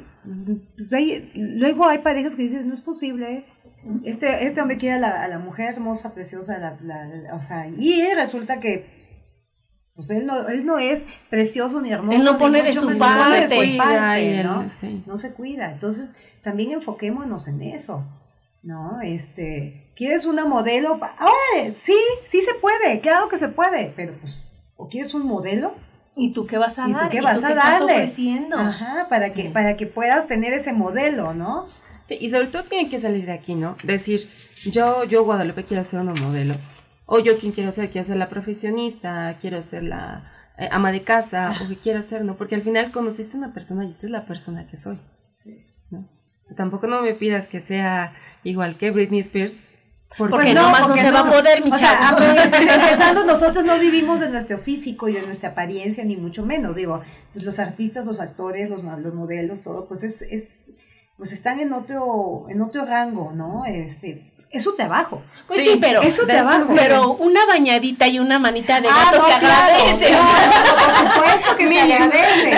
[0.76, 3.44] pues hay- luego hay parejas que dices, no es posible.
[4.04, 7.66] Este, este hombre quiere a la, a la mujer hermosa, preciosa, la, la- o sea,
[7.68, 8.94] y resulta que
[9.94, 12.18] pues él no, él no es precioso ni hermoso.
[12.18, 14.42] Él no pone de su de parte.
[14.44, 14.68] ¿no?
[14.68, 15.02] sí.
[15.06, 15.72] No se cuida.
[15.72, 16.10] Entonces,
[16.44, 18.04] también enfoquémonos en eso,
[18.62, 19.00] ¿no?
[19.02, 20.94] Este, ¿quieres una modelo?
[20.94, 21.72] ¡Órale!
[21.82, 21.94] Sí,
[22.26, 24.34] sí se puede, claro que se puede, pero pues,
[24.76, 25.72] ¿o quieres un modelo?
[26.14, 27.08] ¿Y tú qué vas a ¿Y tú dar?
[27.08, 27.92] qué vas a estás darle?
[27.94, 28.58] ofreciendo?
[28.58, 31.66] Ajá, para, que, para que puedas tener ese modelo, ¿no?
[32.06, 33.76] Sí, y sobre todo tiene que salir de aquí, ¿no?
[33.82, 34.28] Decir,
[34.64, 36.54] yo, yo Guadalupe quiero ser una modelo.
[37.04, 41.02] O yo quien quiero ser, quiero ser la profesionista, quiero ser la eh, ama de
[41.02, 42.36] casa, o que quiero ser, ¿no?
[42.36, 44.98] Porque al final conociste una persona y esta es la persona que soy.
[45.90, 46.08] ¿no?
[46.56, 49.58] Tampoco no me pidas que sea igual que Britney Spears.
[50.16, 52.16] Porque nomás no se va a poder, mi o sea, chavo.
[52.16, 52.16] a-
[52.50, 56.74] pues, empezando, nosotros no vivimos de nuestro físico y de nuestra apariencia, ni mucho menos.
[56.74, 57.02] Digo,
[57.32, 60.48] pues los artistas, los actores, los, los modelos, todo, pues es, es
[61.16, 63.64] pues están en otro, en otro rango, ¿no?
[63.64, 65.22] Este, es su trabajo.
[65.46, 66.72] Pues sí, pero, es su trabajo.
[66.74, 70.06] pero una bañadita y una manita de Ah, gato no, se claro, agradece.
[70.08, 72.52] claro, por supuesto que se agradece.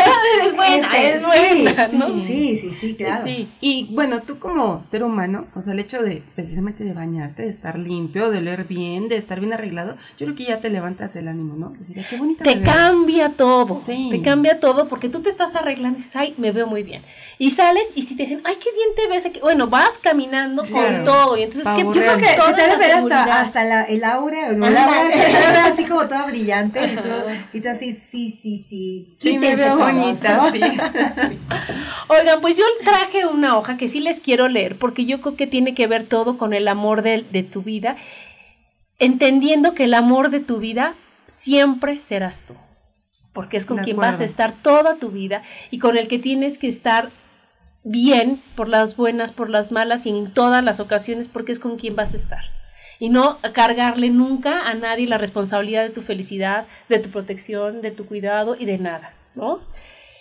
[0.47, 2.07] Es buena, Este, es buena, sí, ¿no?
[2.25, 3.25] Sí, sí, sí, claro.
[3.27, 3.49] Sí, sí.
[3.61, 7.51] Y bueno, tú como ser humano, o sea, el hecho de precisamente de bañarte, de
[7.51, 11.15] estar limpio, de oler bien, de estar bien arreglado, yo creo que ya te levantas
[11.17, 11.71] el ánimo, ¿no?
[11.79, 12.75] Decir, "Ay, qué bonita Te me veo".
[12.75, 13.77] cambia todo.
[13.77, 14.09] Sí.
[14.11, 17.03] Te cambia todo porque tú te estás arreglando y dices, ay, me veo muy bien.
[17.37, 19.41] Y sales y si te dicen, ay, qué bien te ves aquí.
[19.41, 21.05] Bueno, vas caminando con Claro.
[21.05, 21.37] todo.
[21.37, 23.21] Y entonces, ¿qué Yo creo que toda se te debe la ver seguridad.
[23.21, 24.67] hasta, hasta la, el aura, ¿no?
[24.67, 27.09] El aura debe ver así como toda brillante y tú,
[27.53, 29.09] y tú así, sí, sí, sí.
[29.19, 30.51] Sí, me quítense veo bonita, ¿no?
[30.53, 30.61] sí.
[32.09, 35.47] Oigan, pues yo traje una hoja que sí les quiero leer porque yo creo que
[35.47, 37.97] tiene que ver todo con el amor de, de tu vida,
[38.99, 40.95] entendiendo que el amor de tu vida
[41.27, 42.55] siempre serás tú,
[43.33, 44.13] porque es con De quien acuerdo.
[44.13, 47.11] vas a estar toda tu vida y con el que tienes que estar
[47.85, 51.77] bien por las buenas, por las malas y en todas las ocasiones porque es con
[51.77, 52.45] quien vas a estar.
[52.99, 57.93] Y no cargarle nunca a nadie la responsabilidad de tu felicidad, de tu protección, de
[57.93, 59.61] tu cuidado y de nada, ¿no?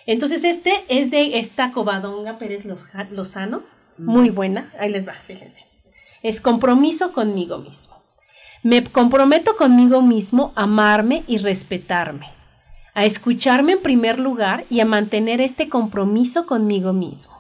[0.05, 2.63] Entonces este es de esta Covadonga Pérez
[3.11, 3.63] Lozano,
[3.97, 5.65] muy buena, ahí les va, fíjense.
[6.21, 7.95] Es compromiso conmigo mismo.
[8.63, 12.27] Me comprometo conmigo mismo a amarme y respetarme,
[12.93, 17.36] a escucharme en primer lugar y a mantener este compromiso conmigo mismo.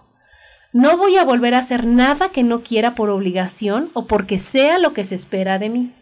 [0.73, 4.79] No voy a volver a hacer nada que no quiera por obligación o porque sea
[4.79, 5.93] lo que se espera de mí.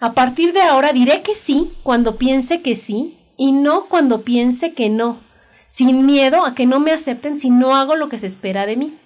[0.00, 4.74] A partir de ahora diré que sí cuando piense que sí y no cuando piense
[4.74, 5.18] que no,
[5.66, 8.76] sin miedo a que no me acepten si no hago lo que se espera de
[8.76, 8.98] mí.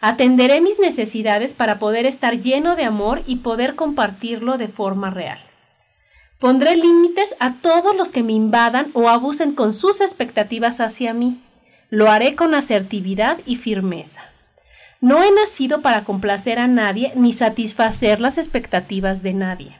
[0.00, 5.38] Atenderé mis necesidades para poder estar lleno de amor y poder compartirlo de forma real.
[6.38, 11.40] Pondré límites a todos los que me invadan o abusen con sus expectativas hacia mí.
[11.92, 14.22] Lo haré con asertividad y firmeza.
[15.02, 19.76] No he nacido para complacer a nadie ni satisfacer las expectativas de nadie.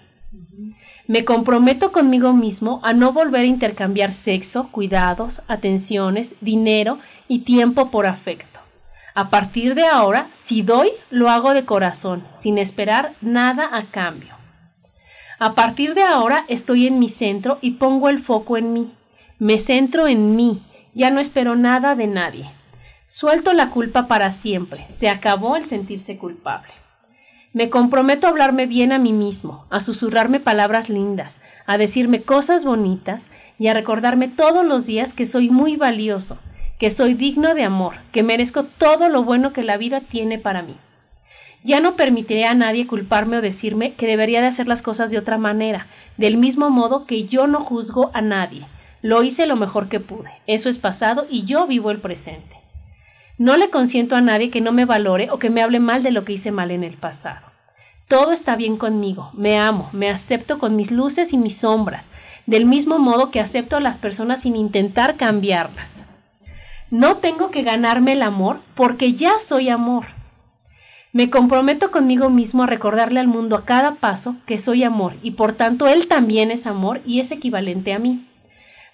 [1.06, 6.98] Me comprometo conmigo mismo a no volver a intercambiar sexo, cuidados, atenciones, dinero
[7.28, 8.60] y tiempo por afecto.
[9.14, 14.34] A partir de ahora, si doy, lo hago de corazón, sin esperar nada a cambio.
[15.38, 18.92] A partir de ahora estoy en mi centro y pongo el foco en mí.
[19.38, 20.60] Me centro en mí,
[20.94, 22.50] ya no espero nada de nadie.
[23.06, 26.72] Suelto la culpa para siempre, se acabó el sentirse culpable.
[27.52, 32.64] Me comprometo a hablarme bien a mí mismo, a susurrarme palabras lindas, a decirme cosas
[32.64, 33.28] bonitas
[33.58, 36.38] y a recordarme todos los días que soy muy valioso,
[36.78, 40.62] que soy digno de amor, que merezco todo lo bueno que la vida tiene para
[40.62, 40.76] mí.
[41.62, 45.18] Ya no permitiré a nadie culparme o decirme que debería de hacer las cosas de
[45.18, 45.86] otra manera,
[46.16, 48.66] del mismo modo que yo no juzgo a nadie.
[49.02, 50.30] Lo hice lo mejor que pude.
[50.46, 52.56] Eso es pasado y yo vivo el presente.
[53.36, 56.12] No le consiento a nadie que no me valore o que me hable mal de
[56.12, 57.46] lo que hice mal en el pasado.
[58.06, 62.10] Todo está bien conmigo, me amo, me acepto con mis luces y mis sombras,
[62.46, 66.04] del mismo modo que acepto a las personas sin intentar cambiarlas.
[66.90, 70.06] No tengo que ganarme el amor porque ya soy amor.
[71.12, 75.32] Me comprometo conmigo mismo a recordarle al mundo a cada paso que soy amor y
[75.32, 78.28] por tanto él también es amor y es equivalente a mí.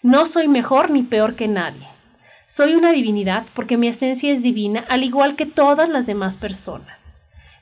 [0.02, 1.88] No soy mejor ni peor que nadie.
[2.46, 7.04] Soy una divinidad porque mi esencia es divina al igual que todas las demás personas.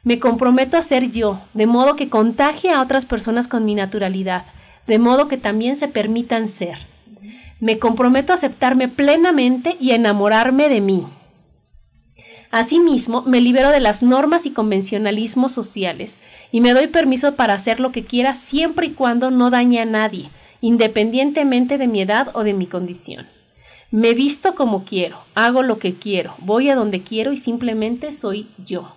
[0.04, 4.44] Me comprometo a ser yo, de modo que contagie a otras personas con mi naturalidad,
[4.86, 6.78] de modo que también se permitan ser.
[7.58, 11.06] Me comprometo a aceptarme plenamente y a enamorarme de mí.
[12.50, 16.18] Asimismo, me libero de las normas y convencionalismos sociales
[16.52, 19.86] y me doy permiso para hacer lo que quiera siempre y cuando no dañe a
[19.86, 20.30] nadie,
[20.60, 23.26] independientemente de mi edad o de mi condición.
[23.90, 28.48] Me visto como quiero, hago lo que quiero, voy a donde quiero y simplemente soy
[28.66, 28.92] yo.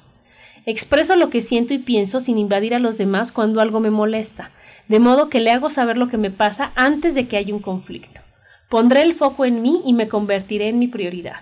[0.66, 4.52] Expreso lo que siento y pienso sin invadir a los demás cuando algo me molesta,
[4.88, 7.62] de modo que le hago saber lo que me pasa antes de que haya un
[7.62, 8.22] conflicto.
[8.70, 11.42] Pondré el foco en mí y me convertiré en mi prioridad.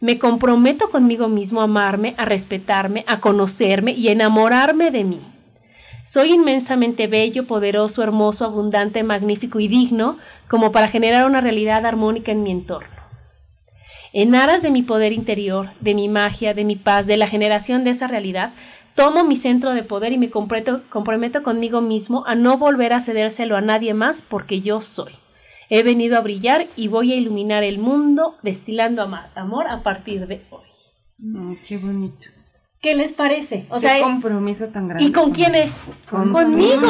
[0.00, 5.20] Me comprometo conmigo mismo a amarme, a respetarme, a conocerme y a enamorarme de mí.
[6.04, 12.32] Soy inmensamente bello, poderoso, hermoso, abundante, magnífico y digno como para generar una realidad armónica
[12.32, 13.00] en mi entorno.
[14.12, 17.84] En aras de mi poder interior, de mi magia, de mi paz, de la generación
[17.84, 18.52] de esa realidad,
[18.96, 23.56] tomo mi centro de poder y me comprometo, conmigo mismo a no volver a cedérselo
[23.56, 25.12] a nadie más porque yo soy.
[25.68, 29.02] He venido a brillar y voy a iluminar el mundo destilando
[29.36, 30.66] amor a partir de hoy.
[31.18, 32.39] Mm, qué bonito.
[32.80, 33.66] ¿Qué les parece?
[33.68, 35.04] O sea, compromiso tan grande.
[35.04, 35.82] ¿Y con quién es?
[36.08, 36.86] conmigo.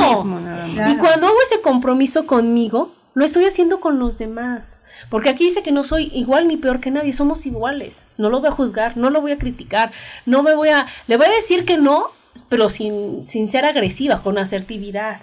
[0.88, 4.80] Y cuando hago ese compromiso conmigo, lo estoy haciendo con los demás.
[5.08, 8.04] Porque aquí dice que no soy igual ni peor que nadie, somos iguales.
[8.18, 9.90] No lo voy a juzgar, no lo voy a criticar,
[10.26, 10.86] no me voy a...
[11.08, 12.10] Le voy a decir que no,
[12.48, 15.22] pero sin, sin ser agresiva, con asertividad.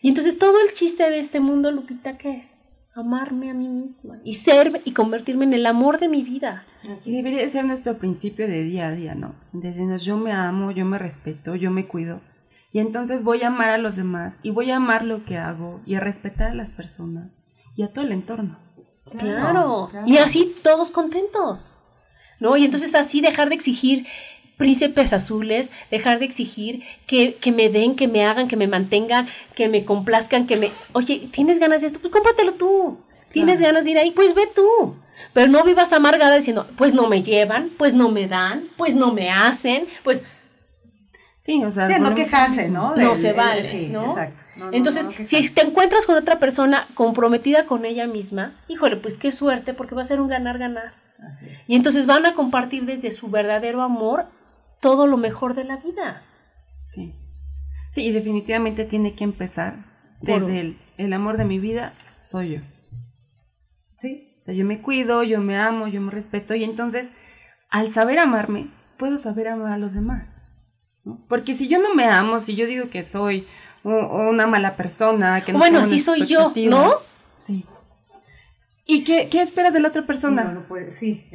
[0.00, 2.50] Y entonces todo el chiste de este mundo, Lupita, ¿qué es?
[2.96, 6.64] Amarme a mí misma y ser y convertirme en el amor de mi vida.
[7.04, 9.34] Y debería ser nuestro principio de día a día, ¿no?
[9.52, 12.22] Desde yo me amo, yo me respeto, yo me cuido.
[12.72, 15.82] Y entonces voy a amar a los demás y voy a amar lo que hago
[15.84, 17.42] y a respetar a las personas
[17.76, 18.58] y a todo el entorno.
[19.18, 19.90] Claro.
[20.06, 21.76] Y así todos contentos.
[22.40, 22.56] ¿No?
[22.56, 24.06] Y entonces así dejar de exigir
[24.56, 29.28] príncipes azules, dejar de exigir que, que, me den, que me hagan, que me mantengan,
[29.54, 30.72] que me complazcan, que me...
[30.92, 32.00] Oye, ¿tienes ganas de esto?
[32.00, 32.98] Pues cómpratelo tú.
[33.32, 34.12] ¿Tienes ganas de ir ahí?
[34.12, 34.96] Pues ve tú.
[35.32, 39.12] Pero no vivas amargada diciendo, pues no me llevan, pues no me dan, pues no
[39.12, 40.22] me hacen, pues...
[41.36, 42.96] Sí, o sea, no quejarse, ¿no?
[42.96, 44.06] no se vale, sí, ¿no?
[44.06, 44.42] Exacto.
[44.72, 49.74] Entonces, si te encuentras con otra persona comprometida con ella misma, híjole, pues qué suerte,
[49.74, 50.94] porque va a ser un ganar-ganar.
[51.66, 54.26] Y entonces van a compartir desde su verdadero amor
[54.80, 56.22] todo lo mejor de la vida.
[56.84, 57.14] Sí.
[57.90, 59.74] Sí, y definitivamente tiene que empezar
[60.20, 62.60] desde el, el amor de mi vida, soy yo.
[64.00, 64.36] Sí.
[64.40, 67.14] O sea, yo me cuido, yo me amo, yo me respeto, y entonces,
[67.70, 70.42] al saber amarme, puedo saber amar a los demás.
[71.28, 73.46] Porque si yo no me amo, si yo digo que soy
[73.84, 76.90] una mala persona, que no Bueno, así soy yo, ¿no?
[77.36, 77.64] Sí.
[78.84, 80.44] ¿Y qué, qué, esperas de la otra persona?
[80.44, 81.28] No, no puede, sí.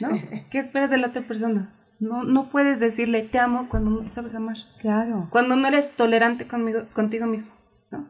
[0.00, 0.10] ¿No?
[0.50, 1.74] ¿Qué esperas de la otra persona?
[1.98, 4.56] No, no puedes decirle te amo cuando no te sabes amar.
[4.80, 5.28] Claro.
[5.30, 7.50] Cuando no eres tolerante conmigo, contigo mismo.
[7.90, 8.06] ¿no?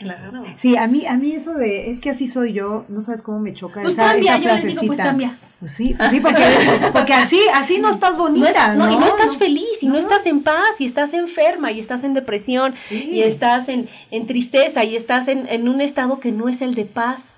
[0.00, 0.44] Claro.
[0.58, 3.38] Sí, a mí, a mí eso de es que así soy yo, no sabes cómo
[3.38, 3.82] me choca.
[3.82, 5.38] Pues cambia, yo les digo, pues cambia.
[5.60, 6.42] Pues sí, pues sí, porque,
[6.92, 8.74] porque así, así no estás bonita.
[8.74, 9.96] No, y no estás feliz, y no.
[9.96, 14.82] estás en paz, y estás enferma, y estás en depresión, y estás en, en, tristeza,
[14.82, 17.36] y estás en, en, un estado que no es el de paz.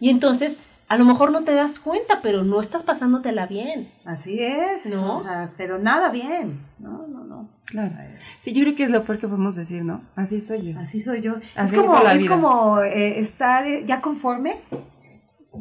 [0.00, 0.58] Y entonces
[0.92, 3.90] a lo mejor no te das cuenta, pero no estás pasándotela bien.
[4.04, 5.16] Así es, ¿no?
[5.16, 6.60] O sea, pero nada bien.
[6.78, 7.48] No, no, no.
[7.64, 7.94] Claro.
[8.40, 10.02] Sí, yo creo que es lo peor que podemos decir, ¿no?
[10.16, 10.78] Así soy yo.
[10.78, 11.36] Así soy yo.
[11.56, 14.56] es como, es como eh, estar ya conforme.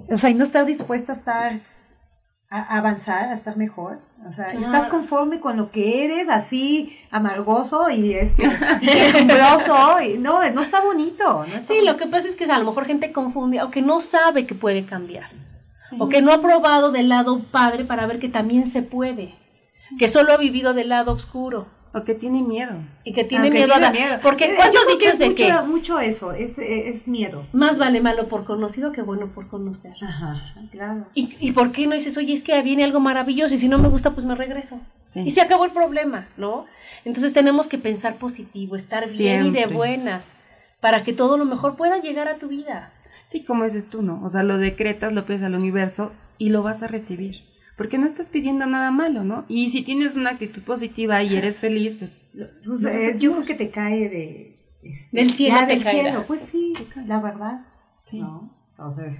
[0.10, 1.62] O sea, y no estar dispuesta a estar
[2.52, 4.00] a avanzar, a estar mejor.
[4.28, 8.44] O sea, estás conforme con lo que eres, así amargoso y este
[10.04, 11.46] y no, no está bonito.
[11.68, 14.46] sí, lo que pasa es que a lo mejor gente confunde o que no sabe
[14.46, 15.32] que puede cambiar.
[15.98, 19.34] O que no ha probado del lado padre para ver que también se puede.
[19.98, 21.68] Que solo ha vivido del lado oscuro.
[21.94, 22.72] O que tiene miedo.
[23.04, 24.20] Y que tiene miedo a la...
[24.24, 25.52] Porque ¿cuántos dichos de que...
[25.68, 27.46] Mucho eso, es, es, miedo.
[27.52, 29.94] Más vale malo por conocido que bueno por conocer.
[30.02, 31.08] Ajá, claro.
[31.14, 33.78] ¿Y, ¿Y por qué no dices, oye, es que viene algo maravilloso y si no
[33.78, 34.80] me gusta, pues me regreso?
[35.16, 36.66] Y se acabó el problema, ¿no?
[37.04, 40.34] Entonces tenemos que pensar positivo, estar bien y de buenas,
[40.80, 42.94] para que todo lo mejor pueda llegar a tu vida.
[43.28, 44.22] Sí, como dices tú, ¿no?
[44.24, 47.51] O sea, lo decretas, lo pides al universo y lo vas a recibir.
[47.82, 49.46] Porque no estás pidiendo nada malo, ¿no?
[49.48, 52.32] Y si tienes una actitud positiva y eres feliz, pues...
[52.64, 54.78] Pues, eh, yo creo que te cae de...
[54.84, 56.02] este, Del cielo ya te del caerá.
[56.04, 56.24] cielo.
[56.28, 56.74] Pues sí,
[57.08, 57.66] la verdad.
[57.98, 58.20] Sí.
[58.20, 58.56] ¿no?
[58.72, 59.16] Entonces,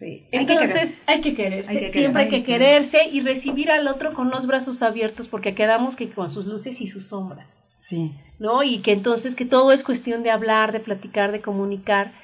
[0.00, 0.04] sí.
[0.04, 0.98] Hay que Entonces quererse.
[1.06, 4.46] hay que quererse, Hay que siempre hay que quererse y recibir al otro con los
[4.48, 8.12] brazos abiertos porque quedamos que con sus luces y sus sombras, Sí.
[8.40, 8.62] ¿no?
[8.64, 12.14] Y que entonces que todo es cuestión de hablar, de platicar, de comunicar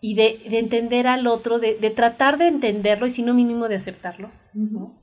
[0.00, 3.66] y de, de entender al otro, de, de tratar de entenderlo y si no mínimo
[3.68, 4.94] de aceptarlo, ¿no?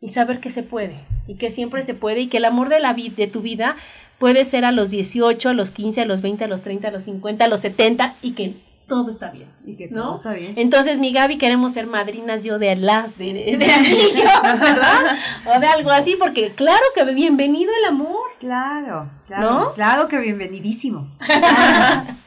[0.00, 2.80] Y saber que se puede y que siempre se puede y que el amor de,
[2.80, 3.76] la vi- de tu vida
[4.18, 6.90] puede ser a los 18, a los 15, a los 20, a los 30, a
[6.90, 8.54] los 50, a los 70 y que
[8.86, 9.48] todo está bien.
[9.66, 10.02] Y que ¿no?
[10.04, 10.54] todo está bien.
[10.56, 15.16] Entonces, mi Gaby, queremos ser madrinas yo de las, de, de, de anillos, ¿verdad?
[15.56, 18.16] O de algo así, porque claro que bienvenido el amor.
[18.40, 19.50] Claro, claro.
[19.50, 19.74] ¿No?
[19.74, 21.08] Claro que bienvenidísimo.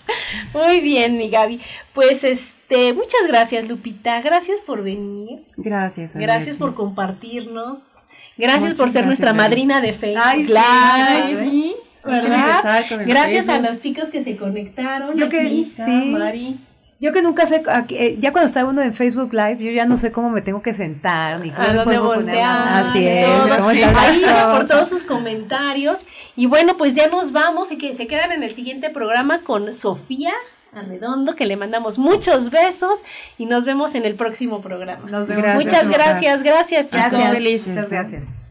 [0.54, 1.60] Muy bien, mi Gaby.
[1.94, 4.22] Pues, este, muchas gracias, Lupita.
[4.22, 5.40] Gracias por venir.
[5.58, 6.12] Gracias.
[6.14, 7.80] Gracias por compartirnos.
[8.38, 11.50] Gracias Muchas por ser gracias, nuestra madrina de Facebook Ay, Live.
[11.52, 12.86] sí, ¿verdad?
[13.06, 15.16] Gracias a los chicos que se conectaron.
[15.16, 16.12] Yo que- aquí, sí.
[16.12, 16.60] Mari.
[17.02, 19.86] Yo que nunca sé, aquí, eh, ya cuando está uno en Facebook Live, yo ya
[19.86, 22.86] no sé cómo me tengo que sentar, ni cómo a me dónde voltear.
[22.86, 23.26] Así es,
[23.72, 23.84] sí.
[23.84, 26.06] Ahí por todos sus comentarios.
[26.36, 29.74] Y bueno, pues ya nos vamos y que se quedan en el siguiente programa con
[29.74, 30.32] Sofía
[30.74, 33.00] Arredondo, que le mandamos muchos besos
[33.40, 35.10] y nos vemos en el próximo programa.
[35.10, 35.56] Nos vemos.
[35.56, 36.44] Muchas Gracias.
[36.44, 37.20] gracias, gracias, chicos.
[37.20, 38.51] Gracias, muchas gracias.